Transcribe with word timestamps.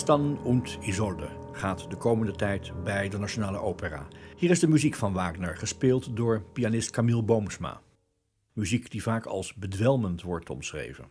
Tristan 0.00 0.38
und 0.44 0.78
Isolde 0.82 1.28
gaat 1.52 1.90
de 1.90 1.96
komende 1.96 2.32
tijd 2.32 2.72
bij 2.84 3.08
de 3.08 3.18
Nationale 3.18 3.58
Opera. 3.58 4.06
Hier 4.36 4.50
is 4.50 4.60
de 4.60 4.68
muziek 4.68 4.94
van 4.94 5.12
Wagner, 5.12 5.56
gespeeld 5.56 6.16
door 6.16 6.42
pianist 6.52 6.90
Camille 6.90 7.22
Boomsma. 7.22 7.80
Muziek 8.52 8.90
die 8.90 9.02
vaak 9.02 9.26
als 9.26 9.54
bedwelmend 9.54 10.22
wordt 10.22 10.50
omschreven. 10.50 11.04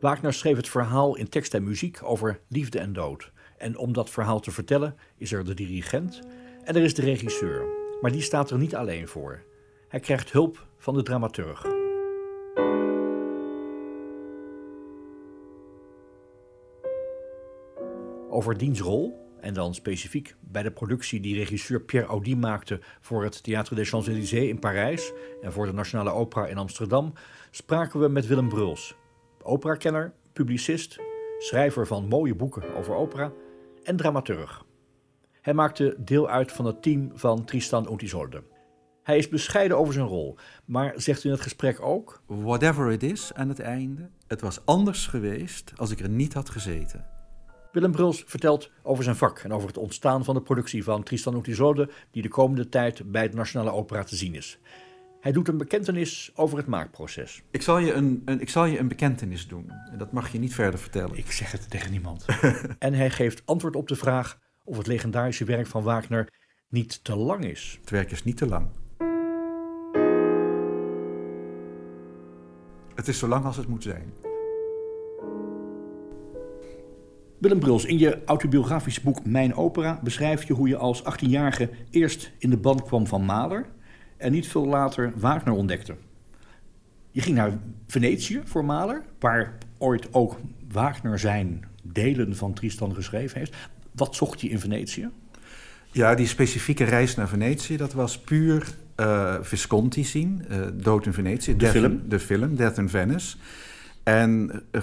Wagner 0.00 0.32
schreef 0.32 0.56
het 0.56 0.68
verhaal 0.68 1.16
in 1.16 1.28
tekst 1.28 1.54
en 1.54 1.64
muziek 1.64 1.98
over 2.02 2.40
liefde 2.48 2.78
en 2.78 2.92
dood. 2.92 3.32
En 3.56 3.76
om 3.76 3.92
dat 3.92 4.10
verhaal 4.10 4.40
te 4.40 4.50
vertellen 4.50 4.96
is 5.16 5.32
er 5.32 5.44
de 5.44 5.54
dirigent 5.54 6.20
en 6.64 6.76
er 6.76 6.82
is 6.82 6.94
de 6.94 7.02
regisseur. 7.02 7.64
Maar 8.00 8.12
die 8.12 8.22
staat 8.22 8.50
er 8.50 8.58
niet 8.58 8.76
alleen 8.76 9.08
voor. 9.08 9.48
Hij 9.90 10.00
krijgt 10.00 10.32
hulp 10.32 10.66
van 10.76 10.94
de 10.94 11.02
dramaturg. 11.02 11.64
Over 18.28 18.56
diens 18.56 18.80
rol, 18.80 19.28
en 19.40 19.54
dan 19.54 19.74
specifiek 19.74 20.34
bij 20.40 20.62
de 20.62 20.70
productie 20.70 21.20
die 21.20 21.34
regisseur 21.34 21.80
Pierre 21.80 22.08
Audi 22.08 22.36
maakte 22.36 22.80
voor 23.00 23.24
het 23.24 23.42
Théâtre 23.42 23.74
des 23.74 23.88
Champs-Élysées 23.88 24.48
in 24.48 24.58
Parijs 24.58 25.12
en 25.42 25.52
voor 25.52 25.66
de 25.66 25.72
Nationale 25.72 26.10
Opera 26.10 26.46
in 26.46 26.58
Amsterdam, 26.58 27.12
spraken 27.50 28.00
we 28.00 28.08
met 28.08 28.26
Willem 28.26 28.48
Bruls, 28.48 28.94
operakenner, 29.42 30.12
publicist, 30.32 30.98
schrijver 31.38 31.86
van 31.86 32.08
mooie 32.08 32.34
boeken 32.34 32.74
over 32.74 32.94
opera 32.94 33.32
en 33.82 33.96
dramaturg. 33.96 34.64
Hij 35.40 35.54
maakte 35.54 35.96
deel 35.98 36.28
uit 36.28 36.52
van 36.52 36.64
het 36.64 36.82
team 36.82 37.10
van 37.14 37.44
Tristan 37.44 38.00
Isolde. 38.00 38.49
Hij 39.02 39.18
is 39.18 39.28
bescheiden 39.28 39.78
over 39.78 39.92
zijn 39.94 40.06
rol, 40.06 40.38
maar 40.64 40.92
zegt 40.96 41.24
in 41.24 41.30
het 41.30 41.40
gesprek 41.40 41.80
ook... 41.80 42.22
Whatever 42.26 42.90
it 42.90 43.02
is 43.02 43.34
aan 43.34 43.48
het 43.48 43.60
einde, 43.60 44.08
het 44.26 44.40
was 44.40 44.60
anders 44.64 45.06
geweest 45.06 45.72
als 45.76 45.90
ik 45.90 46.00
er 46.00 46.08
niet 46.08 46.32
had 46.32 46.50
gezeten. 46.50 47.04
Willem 47.72 47.90
Bruls 47.90 48.24
vertelt 48.26 48.70
over 48.82 49.04
zijn 49.04 49.16
vak 49.16 49.38
en 49.38 49.52
over 49.52 49.68
het 49.68 49.76
ontstaan 49.76 50.24
van 50.24 50.34
de 50.34 50.42
productie 50.42 50.84
van 50.84 51.02
Tristan 51.02 51.34
und 51.34 51.46
Isolde, 51.46 51.90
die 52.10 52.22
de 52.22 52.28
komende 52.28 52.68
tijd 52.68 53.10
bij 53.10 53.28
de 53.28 53.36
Nationale 53.36 53.72
Opera 53.72 54.04
te 54.04 54.16
zien 54.16 54.34
is. 54.34 54.58
Hij 55.20 55.32
doet 55.32 55.48
een 55.48 55.56
bekentenis 55.56 56.30
over 56.34 56.58
het 56.58 56.66
maakproces. 56.66 57.42
Ik 57.50 57.62
zal 57.62 57.78
je 57.78 57.92
een, 57.92 58.22
een, 58.24 58.40
ik 58.40 58.48
zal 58.48 58.64
je 58.64 58.78
een 58.78 58.88
bekentenis 58.88 59.48
doen. 59.48 59.70
En 59.90 59.98
dat 59.98 60.12
mag 60.12 60.32
je 60.32 60.38
niet 60.38 60.54
verder 60.54 60.80
vertellen. 60.80 61.16
Ik 61.16 61.32
zeg 61.32 61.52
het 61.52 61.70
tegen 61.70 61.90
niemand. 61.90 62.24
en 62.78 62.94
hij 62.94 63.10
geeft 63.10 63.42
antwoord 63.44 63.76
op 63.76 63.88
de 63.88 63.96
vraag 63.96 64.38
of 64.64 64.76
het 64.76 64.86
legendarische 64.86 65.44
werk 65.44 65.66
van 65.66 65.82
Wagner 65.82 66.32
niet 66.68 67.04
te 67.04 67.16
lang 67.16 67.44
is. 67.44 67.76
Het 67.80 67.90
werk 67.90 68.10
is 68.10 68.24
niet 68.24 68.36
te 68.36 68.46
lang. 68.46 68.68
Het 73.00 73.08
is 73.08 73.18
zo 73.18 73.28
lang 73.28 73.44
als 73.44 73.56
het 73.56 73.68
moet 73.68 73.82
zijn. 73.82 74.12
Willem 77.38 77.58
Bruls, 77.58 77.84
in 77.84 77.98
je 77.98 78.24
autobiografische 78.24 79.00
boek 79.00 79.24
Mijn 79.24 79.54
Opera 79.54 80.00
beschrijf 80.02 80.44
je 80.44 80.52
hoe 80.52 80.68
je 80.68 80.76
als 80.76 81.02
18-jarige 81.02 81.70
eerst 81.90 82.32
in 82.38 82.50
de 82.50 82.56
band 82.56 82.82
kwam 82.82 83.06
van 83.06 83.24
Mahler 83.24 83.66
en 84.16 84.32
niet 84.32 84.48
veel 84.48 84.66
later 84.66 85.12
Wagner 85.16 85.54
ontdekte. 85.54 85.96
Je 87.10 87.20
ging 87.20 87.36
naar 87.36 87.58
Venetië 87.86 88.40
voor 88.44 88.64
Mahler, 88.64 89.02
waar 89.18 89.58
ooit 89.78 90.14
ook 90.14 90.36
Wagner 90.72 91.18
zijn 91.18 91.64
delen 91.82 92.36
van 92.36 92.52
Tristan 92.52 92.94
geschreven 92.94 93.38
heeft. 93.38 93.56
Wat 93.92 94.14
zocht 94.14 94.40
hij 94.40 94.50
in 94.50 94.60
Venetië? 94.60 95.08
Ja, 95.92 96.14
die 96.14 96.26
specifieke 96.26 96.84
reis 96.84 97.14
naar 97.14 97.28
Venetië, 97.28 97.76
dat 97.76 97.92
was 97.92 98.18
puur 98.18 98.74
uh, 99.00 99.34
Visconti 99.40 100.04
zien, 100.04 100.44
uh, 100.50 100.56
Dood 100.74 101.06
in 101.06 101.12
Venetië. 101.12 101.56
De 101.56 101.66
film? 101.66 102.02
de 102.08 102.20
film, 102.20 102.56
Death 102.56 102.78
in 102.78 102.88
Venice. 102.88 103.36
En 104.02 104.50
uh, 104.72 104.82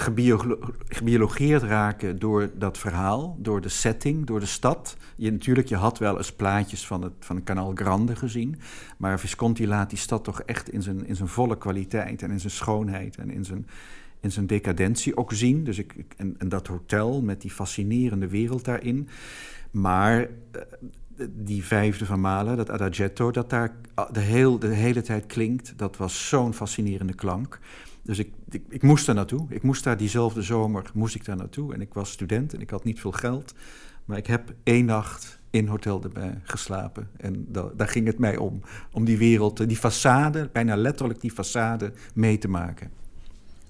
gebiologeerd 0.87 1.63
raken 1.63 2.19
door 2.19 2.49
dat 2.57 2.77
verhaal, 2.77 3.37
door 3.39 3.61
de 3.61 3.69
setting, 3.69 4.25
door 4.25 4.39
de 4.39 4.45
stad. 4.45 4.97
Je, 5.15 5.31
natuurlijk, 5.31 5.67
je 5.67 5.75
had 5.75 5.97
wel 5.97 6.17
eens 6.17 6.33
plaatjes 6.33 6.87
van 6.87 7.01
het, 7.01 7.13
van 7.19 7.35
het 7.35 7.45
Canal 7.45 7.71
Grande 7.75 8.15
gezien. 8.15 8.59
Maar 8.97 9.19
Visconti 9.19 9.67
laat 9.67 9.89
die 9.89 9.99
stad 9.99 10.23
toch 10.23 10.41
echt 10.41 10.69
in 10.69 10.81
zijn, 10.81 11.05
in 11.05 11.15
zijn 11.15 11.27
volle 11.27 11.57
kwaliteit 11.57 12.21
en 12.21 12.31
in 12.31 12.39
zijn 12.39 12.51
schoonheid 12.51 13.15
en 13.17 13.29
in 13.29 13.45
zijn, 13.45 13.67
in 14.19 14.31
zijn 14.31 14.47
decadentie 14.47 15.17
ook 15.17 15.33
zien. 15.33 15.63
Dus 15.63 15.77
ik, 15.77 15.93
en, 16.17 16.35
en 16.37 16.49
dat 16.49 16.67
hotel 16.67 17.21
met 17.21 17.41
die 17.41 17.51
fascinerende 17.51 18.27
wereld 18.27 18.65
daarin. 18.65 19.07
Maar 19.71 20.27
die 21.29 21.63
vijfde 21.63 22.05
van 22.05 22.21
Malen, 22.21 22.57
dat 22.57 22.69
adagietto, 22.69 23.31
dat 23.31 23.49
daar 23.49 23.75
de, 24.11 24.19
heel, 24.19 24.59
de 24.59 24.67
hele 24.67 25.01
tijd 25.01 25.25
klinkt, 25.25 25.73
dat 25.77 25.97
was 25.97 26.27
zo'n 26.27 26.53
fascinerende 26.53 27.13
klank. 27.13 27.59
Dus 28.01 28.19
ik, 28.19 28.31
ik, 28.49 28.63
ik, 28.69 28.81
moest 28.81 29.05
daar 29.05 29.15
naartoe. 29.15 29.45
Ik 29.49 29.63
moest 29.63 29.83
daar 29.83 29.97
diezelfde 29.97 30.41
zomer 30.41 30.91
moest 30.93 31.15
ik 31.15 31.25
daar 31.25 31.35
naartoe. 31.35 31.73
En 31.73 31.81
ik 31.81 31.93
was 31.93 32.11
student 32.11 32.53
en 32.53 32.61
ik 32.61 32.69
had 32.69 32.83
niet 32.83 32.99
veel 32.99 33.11
geld. 33.11 33.53
Maar 34.05 34.17
ik 34.17 34.27
heb 34.27 34.53
één 34.63 34.85
nacht 34.85 35.39
in 35.49 35.67
Hotel 35.67 35.99
de 35.99 36.09
geslapen. 36.43 37.09
En 37.17 37.45
da, 37.49 37.69
daar 37.75 37.87
ging 37.87 38.07
het 38.07 38.19
mij 38.19 38.37
om. 38.37 38.61
Om 38.91 39.05
die 39.05 39.17
wereld, 39.17 39.67
die 39.67 39.77
façade, 39.77 40.51
bijna 40.51 40.75
letterlijk 40.75 41.21
die 41.21 41.31
façade 41.31 41.91
mee 42.13 42.37
te 42.37 42.47
maken. 42.47 42.91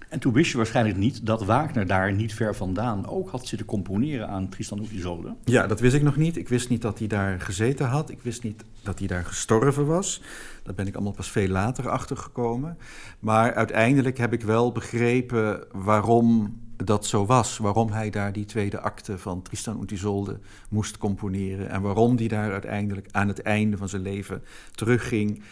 En 0.10 0.20
toen 0.20 0.34
wist 0.34 0.52
je 0.52 0.58
waarschijnlijk 0.58 0.98
niet 0.98 1.26
dat 1.26 1.46
Wagner 1.46 1.88
daar 1.88 2.14
niet 2.14 2.34
ver 2.34 2.56
vandaan 2.56 3.08
ook 3.08 3.30
had 3.30 3.48
zitten 3.48 3.68
componeren 3.68 4.28
aan 4.28 4.50
Tristan 4.50 4.80
und 4.80 4.92
Isolde. 4.92 5.36
Ja, 5.44 5.68
dat 5.68 5.80
wist 5.80 5.96
ik 5.96 6.02
nog 6.02 6.16
niet. 6.16 6.38
Ik 6.38 6.50
wist 6.50 6.70
niet 6.70 6.82
dat 6.82 7.00
hij 7.00 7.08
daar 7.08 7.42
gezeten 7.42 7.86
had. 7.86 8.10
Ik 8.10 8.22
wist 8.22 8.44
niet 8.44 8.64
dat 8.84 9.00
hij 9.00 9.08
daar 9.08 9.26
gestorven 9.26 9.86
was. 9.86 10.22
Daar 10.64 10.74
ben 10.74 10.88
ik 10.88 10.96
allemaal 10.96 11.14
pas 11.14 11.32
veel 11.32 11.48
later 11.48 11.90
achter 11.90 12.18
gekomen. 12.18 12.78
Maar 13.20 13.54
uiteindelijk 13.54 14.18
heb 14.18 14.34
ik 14.34 14.42
wel 14.42 14.72
begrepen 14.72 15.64
waarom 15.72 16.60
dat 16.84 17.06
zo 17.06 17.26
was. 17.26 17.58
Waarom 17.58 17.92
hij 17.92 18.10
daar 18.10 18.34
die 18.34 18.46
tweede 18.46 18.80
acte 18.80 19.18
van 19.18 19.42
Tristan 19.42 19.78
und 19.78 19.92
Isolde 19.92 20.40
moest 20.70 20.98
componeren. 20.98 21.70
En 21.70 21.82
waarom 21.82 22.18
hij 22.18 22.28
daar 22.28 22.52
uiteindelijk 22.52 23.08
aan 23.12 23.28
het 23.28 23.42
einde 23.42 23.78
van 23.78 23.90
zijn 23.90 24.02
leven 24.02 24.44
terugging 24.72 25.44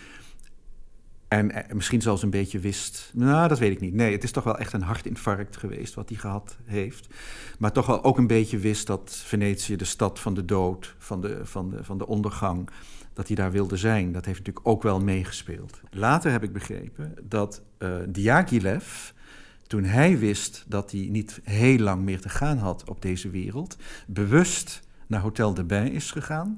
en 1.27 1.51
eh, 1.51 1.75
misschien 1.75 2.01
zelfs 2.01 2.23
een 2.23 2.29
beetje 2.29 2.59
wist. 2.59 3.11
Nou, 3.13 3.47
dat 3.47 3.59
weet 3.59 3.71
ik 3.71 3.79
niet. 3.79 3.93
Nee, 3.93 4.11
het 4.11 4.23
is 4.23 4.31
toch 4.31 4.43
wel 4.43 4.57
echt 4.57 4.73
een 4.73 4.81
hartinfarct 4.81 5.57
geweest 5.57 5.93
wat 5.93 6.09
hij 6.09 6.17
gehad 6.17 6.57
heeft. 6.63 7.07
Maar 7.59 7.71
toch 7.71 7.85
wel 7.85 8.03
ook 8.03 8.17
een 8.17 8.27
beetje 8.27 8.57
wist 8.57 8.87
dat 8.87 9.21
Venetië 9.25 9.75
de 9.75 9.85
stad 9.85 10.19
van 10.19 10.33
de 10.33 10.45
dood, 10.45 10.95
van 10.97 11.21
de, 11.21 11.39
van 11.43 11.69
de, 11.69 11.83
van 11.83 11.97
de 11.97 12.07
ondergang, 12.07 12.69
dat 13.13 13.27
hij 13.27 13.35
daar 13.35 13.51
wilde 13.51 13.77
zijn. 13.77 14.11
Dat 14.11 14.25
heeft 14.25 14.37
natuurlijk 14.37 14.67
ook 14.67 14.83
wel 14.83 14.99
meegespeeld. 14.99 15.81
Later 15.91 16.31
heb 16.31 16.43
ik 16.43 16.53
begrepen 16.53 17.13
dat 17.23 17.61
uh, 17.79 17.95
Diaghilev, 18.07 19.11
toen 19.67 19.83
hij 19.83 20.19
wist 20.19 20.65
dat 20.67 20.91
hij 20.91 21.07
niet 21.11 21.39
heel 21.43 21.77
lang 21.77 22.03
meer 22.03 22.21
te 22.21 22.29
gaan 22.29 22.57
had 22.57 22.89
op 22.89 23.01
deze 23.01 23.29
wereld, 23.29 23.77
bewust 24.07 24.81
naar 25.07 25.21
Hotel 25.21 25.53
de 25.53 25.63
Bain 25.63 25.91
is 25.91 26.11
gegaan 26.11 26.57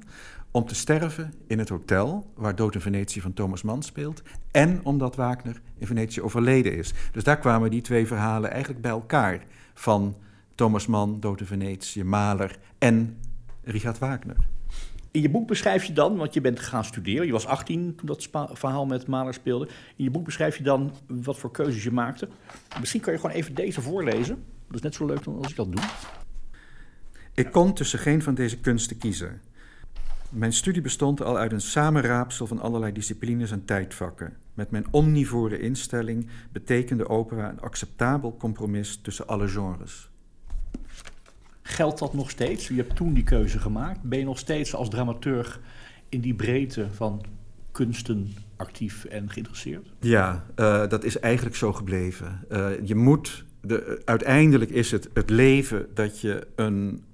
om 0.58 0.66
te 0.66 0.74
sterven 0.74 1.34
in 1.46 1.58
het 1.58 1.68
hotel 1.68 2.32
waar 2.34 2.56
Dood 2.56 2.74
in 2.74 2.80
Venetië 2.80 3.20
van 3.20 3.32
Thomas 3.32 3.62
Mann 3.62 3.82
speelt. 3.82 4.22
En 4.50 4.80
omdat 4.84 5.16
Wagner 5.16 5.60
in 5.78 5.86
Venetië 5.86 6.22
overleden 6.22 6.76
is. 6.76 6.92
Dus 7.12 7.24
daar 7.24 7.38
kwamen 7.38 7.70
die 7.70 7.80
twee 7.80 8.06
verhalen 8.06 8.50
eigenlijk 8.50 8.82
bij 8.82 8.90
elkaar. 8.90 9.44
Van 9.74 10.16
Thomas 10.54 10.86
Mann, 10.86 11.20
Dood 11.20 11.40
in 11.40 11.46
Venetië, 11.46 12.04
Mahler 12.04 12.58
en 12.78 13.18
Richard 13.64 13.98
Wagner. 13.98 14.36
In 15.10 15.20
je 15.20 15.30
boek 15.30 15.46
beschrijf 15.46 15.84
je 15.84 15.92
dan, 15.92 16.16
want 16.16 16.34
je 16.34 16.40
bent 16.40 16.60
gaan 16.60 16.84
studeren, 16.84 17.26
je 17.26 17.32
was 17.32 17.46
18 17.46 17.94
toen 17.96 18.06
dat 18.06 18.28
verhaal 18.52 18.86
met 18.86 19.06
Mahler 19.06 19.34
speelde. 19.34 19.68
In 19.96 20.04
je 20.04 20.10
boek 20.10 20.24
beschrijf 20.24 20.56
je 20.56 20.62
dan 20.62 20.92
wat 21.06 21.38
voor 21.38 21.50
keuzes 21.50 21.84
je 21.84 21.92
maakte. 21.92 22.28
Misschien 22.80 23.00
kan 23.00 23.12
je 23.12 23.18
gewoon 23.18 23.36
even 23.36 23.54
deze 23.54 23.80
voorlezen. 23.80 24.44
Dat 24.66 24.76
is 24.76 24.82
net 24.82 24.94
zo 24.94 25.06
leuk 25.06 25.24
als 25.24 25.50
ik 25.50 25.56
dat 25.56 25.72
doe. 25.72 25.82
Ik 27.34 27.52
kon 27.52 27.74
tussen 27.74 27.98
geen 27.98 28.22
van 28.22 28.34
deze 28.34 28.58
kunsten 28.58 28.98
kiezen. 28.98 29.40
Mijn 30.30 30.52
studie 30.52 30.82
bestond 30.82 31.22
al 31.22 31.38
uit 31.38 31.52
een 31.52 31.60
samenraapsel 31.60 32.46
van 32.46 32.60
allerlei 32.60 32.92
disciplines 32.92 33.50
en 33.50 33.64
tijdvakken. 33.64 34.36
Met 34.54 34.70
mijn 34.70 34.86
omnivore 34.90 35.58
instelling 35.58 36.26
betekende 36.52 37.08
opera 37.08 37.50
een 37.50 37.60
acceptabel 37.60 38.36
compromis 38.36 38.98
tussen 39.02 39.26
alle 39.26 39.48
genres. 39.48 40.10
Geldt 41.62 41.98
dat 41.98 42.14
nog 42.14 42.30
steeds? 42.30 42.68
U 42.68 42.76
hebt 42.76 42.96
toen 42.96 43.14
die 43.14 43.24
keuze 43.24 43.58
gemaakt. 43.58 44.02
Ben 44.02 44.18
je 44.18 44.24
nog 44.24 44.38
steeds 44.38 44.74
als 44.74 44.88
dramaturg 44.88 45.60
in 46.08 46.20
die 46.20 46.34
breedte 46.34 46.88
van 46.92 47.24
kunsten 47.72 48.34
actief 48.56 49.04
en 49.04 49.30
geïnteresseerd? 49.30 49.92
Ja, 50.00 50.44
uh, 50.56 50.88
dat 50.88 51.04
is 51.04 51.18
eigenlijk 51.18 51.56
zo 51.56 51.72
gebleven. 51.72 52.44
Uh, 52.50 52.68
je 52.84 52.94
moet, 52.94 53.44
de, 53.60 54.02
uiteindelijk 54.04 54.70
is 54.70 54.90
het 54.90 55.08
het 55.14 55.30
leven 55.30 55.86
dat 55.94 56.20
je 56.20 56.46
een, 56.54 57.04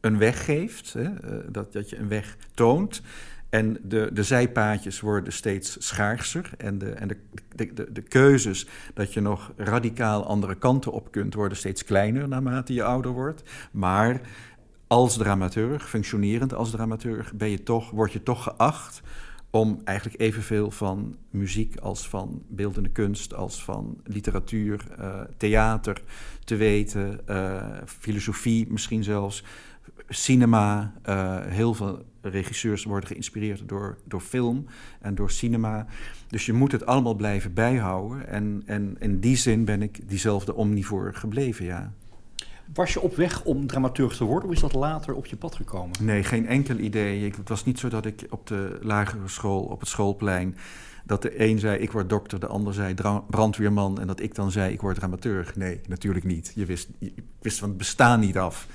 een 0.00 0.18
weg 0.18 0.44
geeft, 0.44 0.92
hè? 0.92 1.02
Uh, 1.02 1.44
dat, 1.48 1.72
dat 1.72 1.90
je 1.90 1.98
een 1.98 2.08
weg 2.08 2.36
toont. 2.54 3.02
En 3.50 3.78
de, 3.82 4.10
de 4.12 4.22
zijpaadjes 4.22 5.00
worden 5.00 5.32
steeds 5.32 5.86
schaarser. 5.86 6.50
En, 6.58 6.78
de, 6.78 6.90
en 6.90 7.08
de, 7.08 7.16
de, 7.54 7.92
de, 7.92 8.02
keuzes 8.02 8.66
dat 8.94 9.12
je 9.12 9.20
nog 9.20 9.52
radicaal 9.56 10.26
andere 10.26 10.54
kanten 10.54 10.92
op 10.92 11.10
kunt, 11.10 11.34
worden 11.34 11.58
steeds 11.58 11.84
kleiner 11.84 12.28
naarmate 12.28 12.74
je 12.74 12.82
ouder 12.82 13.12
wordt. 13.12 13.42
Maar 13.72 14.20
als 14.86 15.16
dramaturg, 15.16 15.88
functionerend 15.88 16.54
als 16.54 16.70
dramaturg, 16.70 17.32
ben 17.34 17.50
je 17.50 17.62
toch, 17.62 17.90
word 17.90 18.12
je 18.12 18.22
toch 18.22 18.42
geacht 18.42 19.02
om 19.50 19.80
eigenlijk 19.84 20.20
evenveel 20.20 20.70
van 20.70 21.16
muziek 21.30 21.76
als 21.76 22.08
van 22.08 22.42
beeldende 22.48 22.88
kunst, 22.88 23.34
als 23.34 23.64
van 23.64 24.00
literatuur, 24.04 24.86
uh, 24.98 25.20
theater 25.36 26.02
te 26.44 26.56
weten, 26.56 27.20
uh, 27.30 27.62
filosofie 27.86 28.66
misschien 28.70 29.04
zelfs, 29.04 29.44
cinema. 30.08 30.92
Uh, 31.08 31.38
heel 31.46 31.74
veel 31.74 32.04
regisseurs 32.22 32.84
worden 32.84 33.08
geïnspireerd 33.08 33.68
door, 33.68 33.98
door 34.04 34.20
film 34.20 34.66
en 35.00 35.14
door 35.14 35.30
cinema. 35.30 35.86
Dus 36.28 36.46
je 36.46 36.52
moet 36.52 36.72
het 36.72 36.86
allemaal 36.86 37.14
blijven 37.14 37.54
bijhouden. 37.54 38.26
En, 38.28 38.62
en 38.66 38.96
in 38.98 39.20
die 39.20 39.36
zin 39.36 39.64
ben 39.64 39.82
ik 39.82 40.08
diezelfde 40.08 40.54
omnivoor 40.54 41.14
gebleven, 41.14 41.64
ja. 41.64 41.92
Was 42.74 42.92
je 42.92 43.00
op 43.00 43.16
weg 43.16 43.44
om 43.44 43.66
dramaturg 43.66 44.16
te 44.16 44.24
worden 44.24 44.48
of 44.48 44.54
is 44.54 44.60
dat 44.60 44.72
later 44.72 45.14
op 45.14 45.26
je 45.26 45.36
pad 45.36 45.54
gekomen? 45.54 45.96
Nee, 46.00 46.22
geen 46.24 46.46
enkel 46.46 46.76
idee. 46.76 47.26
Ik, 47.26 47.34
het 47.34 47.48
was 47.48 47.64
niet 47.64 47.78
zo 47.78 47.88
dat 47.88 48.06
ik 48.06 48.26
op 48.30 48.46
de 48.46 48.78
lagere 48.82 49.28
school, 49.28 49.62
op 49.62 49.80
het 49.80 49.88
schoolplein, 49.88 50.56
dat 51.04 51.22
de 51.22 51.40
een 51.40 51.58
zei 51.58 51.78
ik 51.78 51.92
word 51.92 52.08
dokter, 52.08 52.40
de 52.40 52.46
ander 52.46 52.74
zei 52.74 52.94
brandweerman 53.28 54.00
en 54.00 54.06
dat 54.06 54.20
ik 54.20 54.34
dan 54.34 54.50
zei 54.50 54.72
ik 54.72 54.80
word 54.80 54.96
dramaturg. 54.96 55.56
Nee, 55.56 55.80
natuurlijk 55.88 56.24
niet. 56.24 56.52
Je 56.54 56.64
wist, 56.64 56.88
je 56.98 57.12
wist 57.40 57.58
van 57.58 57.68
het 57.68 57.78
bestaan 57.78 58.20
niet 58.20 58.38
af 58.38 58.66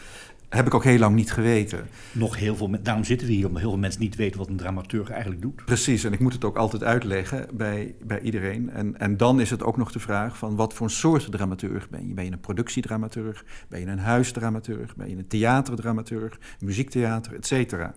heb 0.49 0.65
ik 0.65 0.73
ook 0.73 0.83
heel 0.83 0.99
lang 0.99 1.15
niet 1.15 1.31
geweten. 1.31 1.87
Nog 2.11 2.37
heel 2.37 2.55
veel, 2.55 2.69
daarom 2.81 3.03
zitten 3.03 3.27
we 3.27 3.33
hier, 3.33 3.45
omdat 3.45 3.61
heel 3.61 3.69
veel 3.69 3.79
mensen 3.79 4.01
niet 4.01 4.15
weten 4.15 4.39
wat 4.39 4.47
een 4.47 4.57
dramaturg 4.57 5.09
eigenlijk 5.09 5.41
doet. 5.41 5.65
Precies, 5.65 6.03
en 6.03 6.13
ik 6.13 6.19
moet 6.19 6.33
het 6.33 6.43
ook 6.43 6.57
altijd 6.57 6.83
uitleggen 6.83 7.47
bij, 7.53 7.95
bij 8.03 8.21
iedereen. 8.21 8.69
En, 8.69 8.99
en 8.99 9.17
dan 9.17 9.39
is 9.39 9.49
het 9.49 9.63
ook 9.63 9.77
nog 9.77 9.91
de 9.91 9.99
vraag 9.99 10.37
van 10.37 10.55
wat 10.55 10.73
voor 10.73 10.85
een 10.85 10.91
soort 10.91 11.31
dramaturg 11.31 11.89
ben 11.89 12.07
je? 12.07 12.13
Ben 12.13 12.25
je 12.25 12.31
een 12.31 12.39
productiedramaturg? 12.39 13.45
Ben 13.69 13.79
je 13.79 13.85
een 13.85 13.99
huisdramaturg? 13.99 14.95
Ben 14.95 15.09
je 15.09 15.15
een 15.15 15.27
theaterdramaturg? 15.27 16.39
Muziektheater, 16.59 17.33
et 17.33 17.45
cetera? 17.45 17.93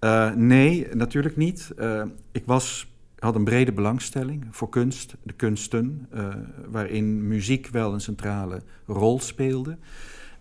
Uh, 0.00 0.34
nee, 0.34 0.86
natuurlijk 0.94 1.36
niet. 1.36 1.72
Uh, 1.78 2.02
ik 2.32 2.42
was 2.46 2.88
had 3.18 3.34
een 3.34 3.44
brede 3.44 3.72
belangstelling 3.72 4.46
voor 4.50 4.68
kunst, 4.68 5.16
de 5.22 5.32
kunsten, 5.32 6.08
uh, 6.14 6.28
waarin 6.70 7.28
muziek 7.28 7.68
wel 7.68 7.92
een 7.92 8.00
centrale 8.00 8.62
rol 8.86 9.20
speelde. 9.20 9.78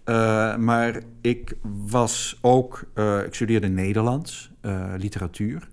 Uh, 0.05 0.55
maar 0.55 1.01
ik 1.21 1.57
was 1.85 2.37
ook, 2.41 2.83
uh, 2.95 3.23
ik 3.23 3.33
studeerde 3.33 3.67
Nederlands, 3.67 4.51
uh, 4.61 4.93
literatuur. 4.97 5.67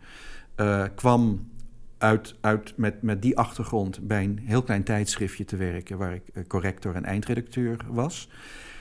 kwam 0.95 1.51
uit, 1.99 2.35
uit 2.41 2.73
met, 2.77 3.03
met 3.03 3.23
die 3.23 3.39
achtergrond 3.39 4.07
bij 4.07 4.25
een 4.25 4.39
heel 4.45 4.63
klein 4.63 4.83
tijdschriftje 4.83 5.45
te 5.45 5.57
werken, 5.57 5.99
waar 5.99 6.15
ik 6.15 6.49
corrector 6.49 6.95
en 6.95 7.05
eindredacteur 7.05 7.77
was. 7.89 8.29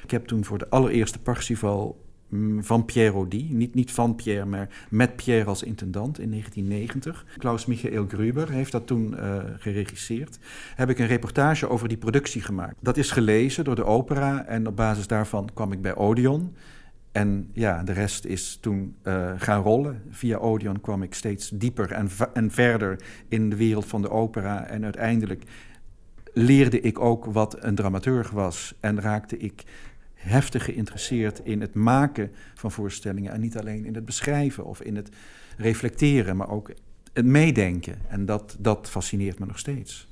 Ik 0.04 0.12
heb 0.12 0.26
toen 0.28 0.46
voor 0.46 0.58
de 0.58 0.70
allereerste 0.70 1.20
Parsifal 1.20 2.05
van 2.60 2.86
Pierre 2.86 3.16
Audi. 3.16 3.48
Niet, 3.54 3.74
niet 3.74 3.92
van 3.92 4.16
Pierre, 4.16 4.46
maar 4.46 4.70
met 4.90 5.16
Pierre 5.16 5.50
als 5.50 5.64
intendant 5.64 6.20
in 6.20 6.30
1990. 6.30 7.26
Klaus 7.38 7.66
Michael 7.66 8.06
Gruber 8.08 8.50
heeft 8.50 8.72
dat 8.72 8.88
toen 8.88 9.14
uh, 9.14 9.38
geregisseerd. 9.58 10.40
Heb 10.76 10.90
ik 10.90 11.00
een 11.00 11.08
reportage 11.08 11.70
over 11.70 11.88
die 11.88 11.98
productie 11.98 12.42
gemaakt. 12.42 12.76
Dat 12.80 12.98
is 12.98 13.12
gelezen 13.12 13.64
door 13.64 13.76
de 13.76 13.86
opera 13.86 14.46
en 14.46 14.68
op 14.68 14.76
basis 14.76 15.08
daarvan 15.08 15.50
kwam 15.54 15.72
ik 15.72 15.82
bij 15.82 15.96
Odeon. 15.96 16.56
En 17.12 17.50
ja, 17.54 17.84
de 17.84 17.94
rest 17.94 18.26
is 18.26 18.58
toen 18.62 18.96
uh, 19.04 19.32
gaan 19.38 19.62
rollen. 19.62 20.02
Via 20.10 20.38
Odeon 20.38 20.82
kwam 20.82 21.04
ik 21.04 21.14
steeds 21.14 21.50
dieper 21.50 21.92
en, 21.92 22.10
en 22.34 22.52
verder 22.52 23.00
in 23.28 23.50
de 23.50 23.56
wereld 23.56 23.86
van 23.86 24.02
de 24.02 24.10
opera. 24.10 24.66
En 24.66 24.84
uiteindelijk 24.84 25.44
leerde 26.34 26.80
ik 26.80 27.00
ook 27.00 27.26
wat 27.26 27.64
een 27.64 27.76
dramaturg 27.76 28.30
was. 28.30 28.76
En 28.80 29.02
raakte 29.02 29.38
ik 29.38 29.64
heftig 30.26 30.64
geïnteresseerd 30.64 31.40
in 31.44 31.62
het 31.62 31.74
maken 31.74 32.32
van 32.54 32.72
voorstellingen. 32.72 33.32
En 33.32 33.42
niet 33.42 33.58
alleen 33.58 33.86
in 33.86 33.96
het 33.96 34.06
beschrijven 34.06 34.66
of 34.66 34.82
in 34.82 34.96
het 34.96 35.10
reflecteren, 35.58 36.38
maar 36.38 36.50
ook 36.50 36.72
het 37.14 37.26
meedenken. 37.26 37.98
En 38.08 38.26
dat, 38.26 38.56
dat 38.60 38.90
fascineert 38.90 39.40
me 39.40 39.46
nog 39.46 39.60
steeds. 39.60 40.08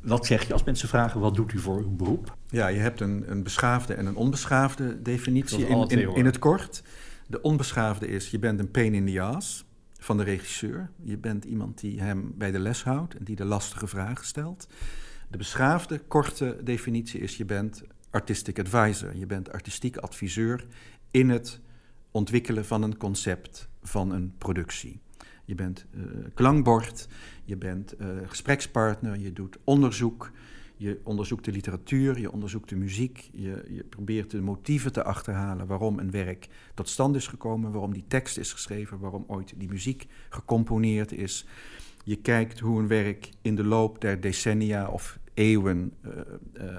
Wat 0.00 0.26
zeg 0.26 0.46
je 0.46 0.52
als 0.52 0.64
mensen 0.64 0.88
vragen, 0.88 1.20
wat 1.20 1.34
doet 1.34 1.52
u 1.52 1.58
voor 1.58 1.78
uw 1.78 1.96
beroep? 1.96 2.36
Ja, 2.48 2.68
je 2.68 2.78
hebt 2.78 3.00
een, 3.00 3.30
een 3.30 3.42
beschaafde 3.42 3.94
en 3.94 4.06
een 4.06 4.16
onbeschaafde 4.16 5.02
definitie 5.02 5.66
in, 5.66 5.88
in, 5.88 6.14
in, 6.14 6.24
het 6.24 6.38
kort. 6.38 6.82
De 7.26 7.42
onbeschaafde 7.42 8.06
is, 8.06 8.30
je 8.30 8.38
bent 8.38 8.60
een 8.60 8.70
pain 8.70 8.94
in 8.94 9.06
the 9.06 9.20
ass 9.20 9.64
van 9.98 10.16
de 10.16 10.22
regisseur. 10.22 10.90
Je 11.02 11.18
bent 11.18 11.44
iemand 11.44 11.80
die 11.80 12.00
hem 12.00 12.32
bij 12.34 12.50
de 12.50 12.58
les 12.58 12.84
houdt 12.84 13.14
en 13.14 13.24
die 13.24 13.36
de 13.36 13.44
lastige 13.44 13.86
vragen 13.86 14.26
stelt. 14.26 14.68
De 15.30 15.36
beschaafde, 15.36 15.98
korte 15.98 16.58
definitie 16.64 17.20
is, 17.20 17.36
je 17.36 17.44
bent 17.44 17.82
artistic 18.16 18.58
advisor. 18.58 19.16
Je 19.16 19.26
bent 19.26 19.52
artistiek 19.52 19.96
adviseur 19.96 20.66
in 21.10 21.28
het 21.28 21.60
ontwikkelen 22.10 22.64
van 22.64 22.82
een 22.82 22.96
concept 22.96 23.68
van 23.82 24.10
een 24.10 24.34
productie. 24.38 25.00
Je 25.44 25.54
bent 25.54 25.86
uh, 25.94 26.02
klankbord, 26.34 27.08
je 27.44 27.56
bent 27.56 27.94
uh, 28.00 28.08
gesprekspartner, 28.26 29.18
je 29.18 29.32
doet 29.32 29.58
onderzoek, 29.64 30.30
je 30.76 31.00
onderzoekt 31.02 31.44
de 31.44 31.52
literatuur, 31.52 32.18
je 32.18 32.32
onderzoekt 32.32 32.68
de 32.68 32.76
muziek, 32.76 33.30
je, 33.32 33.64
je, 33.68 33.84
probeert 33.84 34.30
de 34.30 34.40
motieven 34.40 34.92
te 34.92 35.04
achterhalen 35.04 35.66
waarom 35.66 35.98
een 35.98 36.10
werk 36.10 36.48
tot 36.74 36.88
stand 36.88 37.16
is 37.16 37.26
gekomen, 37.26 37.72
waarom 37.72 37.92
die 37.92 38.04
tekst 38.08 38.38
is 38.38 38.52
geschreven, 38.52 38.98
waarom 38.98 39.24
ooit 39.26 39.54
die 39.56 39.68
muziek 39.68 40.06
gecomponeerd 40.28 41.12
is. 41.12 41.46
Je 42.04 42.16
kijkt 42.16 42.58
hoe 42.58 42.80
een 42.80 42.88
werk 42.88 43.30
in 43.42 43.54
de 43.54 43.64
loop 43.64 44.00
der 44.00 44.20
decennia 44.20 44.88
of 44.88 45.18
eeuwen 45.36 45.92
uh, 46.06 46.12
uh, 46.54 46.76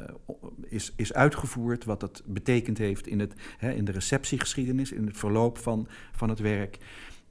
is, 0.65 0.93
is 0.95 1.13
uitgevoerd, 1.13 1.85
wat 1.85 1.99
dat 1.99 2.23
betekend 2.25 2.77
heeft 2.77 3.07
in, 3.07 3.19
het, 3.19 3.33
hè, 3.57 3.71
in 3.71 3.85
de 3.85 3.91
receptiegeschiedenis, 3.91 4.91
in 4.91 5.05
het 5.05 5.17
verloop 5.17 5.57
van, 5.57 5.87
van 6.11 6.29
het 6.29 6.39
werk. 6.39 6.77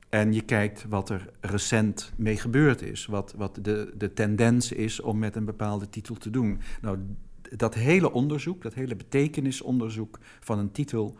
En 0.08 0.32
je 0.32 0.42
kijkt 0.42 0.84
wat 0.88 1.10
er 1.10 1.30
recent 1.40 2.12
mee 2.16 2.36
gebeurd 2.36 2.82
is, 2.82 3.06
wat, 3.06 3.34
wat 3.36 3.58
de, 3.62 3.94
de 3.96 4.12
tendens 4.12 4.72
is 4.72 5.00
om 5.00 5.18
met 5.18 5.36
een 5.36 5.44
bepaalde 5.44 5.88
titel 5.88 6.14
te 6.14 6.30
doen. 6.30 6.60
Nou, 6.80 6.98
dat 7.56 7.74
hele 7.74 8.12
onderzoek, 8.12 8.62
dat 8.62 8.74
hele 8.74 8.96
betekenisonderzoek 8.96 10.18
van 10.40 10.58
een 10.58 10.72
titel, 10.72 11.16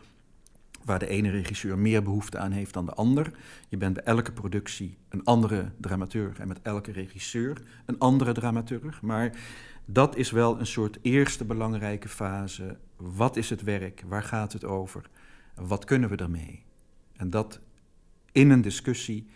waar 0.84 0.98
de 0.98 1.08
ene 1.08 1.30
regisseur 1.30 1.78
meer 1.78 2.02
behoefte 2.02 2.38
aan 2.38 2.50
heeft 2.50 2.74
dan 2.74 2.86
de 2.86 2.92
ander. 2.92 3.30
Je 3.68 3.76
bent 3.76 3.94
bij 3.94 4.02
elke 4.02 4.32
productie 4.32 4.96
een 5.08 5.24
andere 5.24 5.70
dramaturg 5.80 6.38
en 6.38 6.48
met 6.48 6.62
elke 6.62 6.92
regisseur 6.92 7.62
een 7.86 7.98
andere 7.98 8.32
dramaturg. 8.32 9.02
Maar 9.02 9.32
dat 9.86 10.16
is 10.16 10.30
wel 10.30 10.58
een 10.58 10.66
soort 10.66 10.98
eerste 11.02 11.44
belangrijke 11.44 12.08
fase. 12.08 12.78
Wat 12.96 13.36
is 13.36 13.50
het 13.50 13.62
werk? 13.62 14.02
Waar 14.06 14.22
gaat 14.22 14.52
het 14.52 14.64
over? 14.64 15.10
Wat 15.54 15.84
kunnen 15.84 16.10
we 16.10 16.16
ermee? 16.16 16.64
En 17.16 17.30
dat 17.30 17.60
in 18.32 18.50
een 18.50 18.60
discussie 18.60 19.26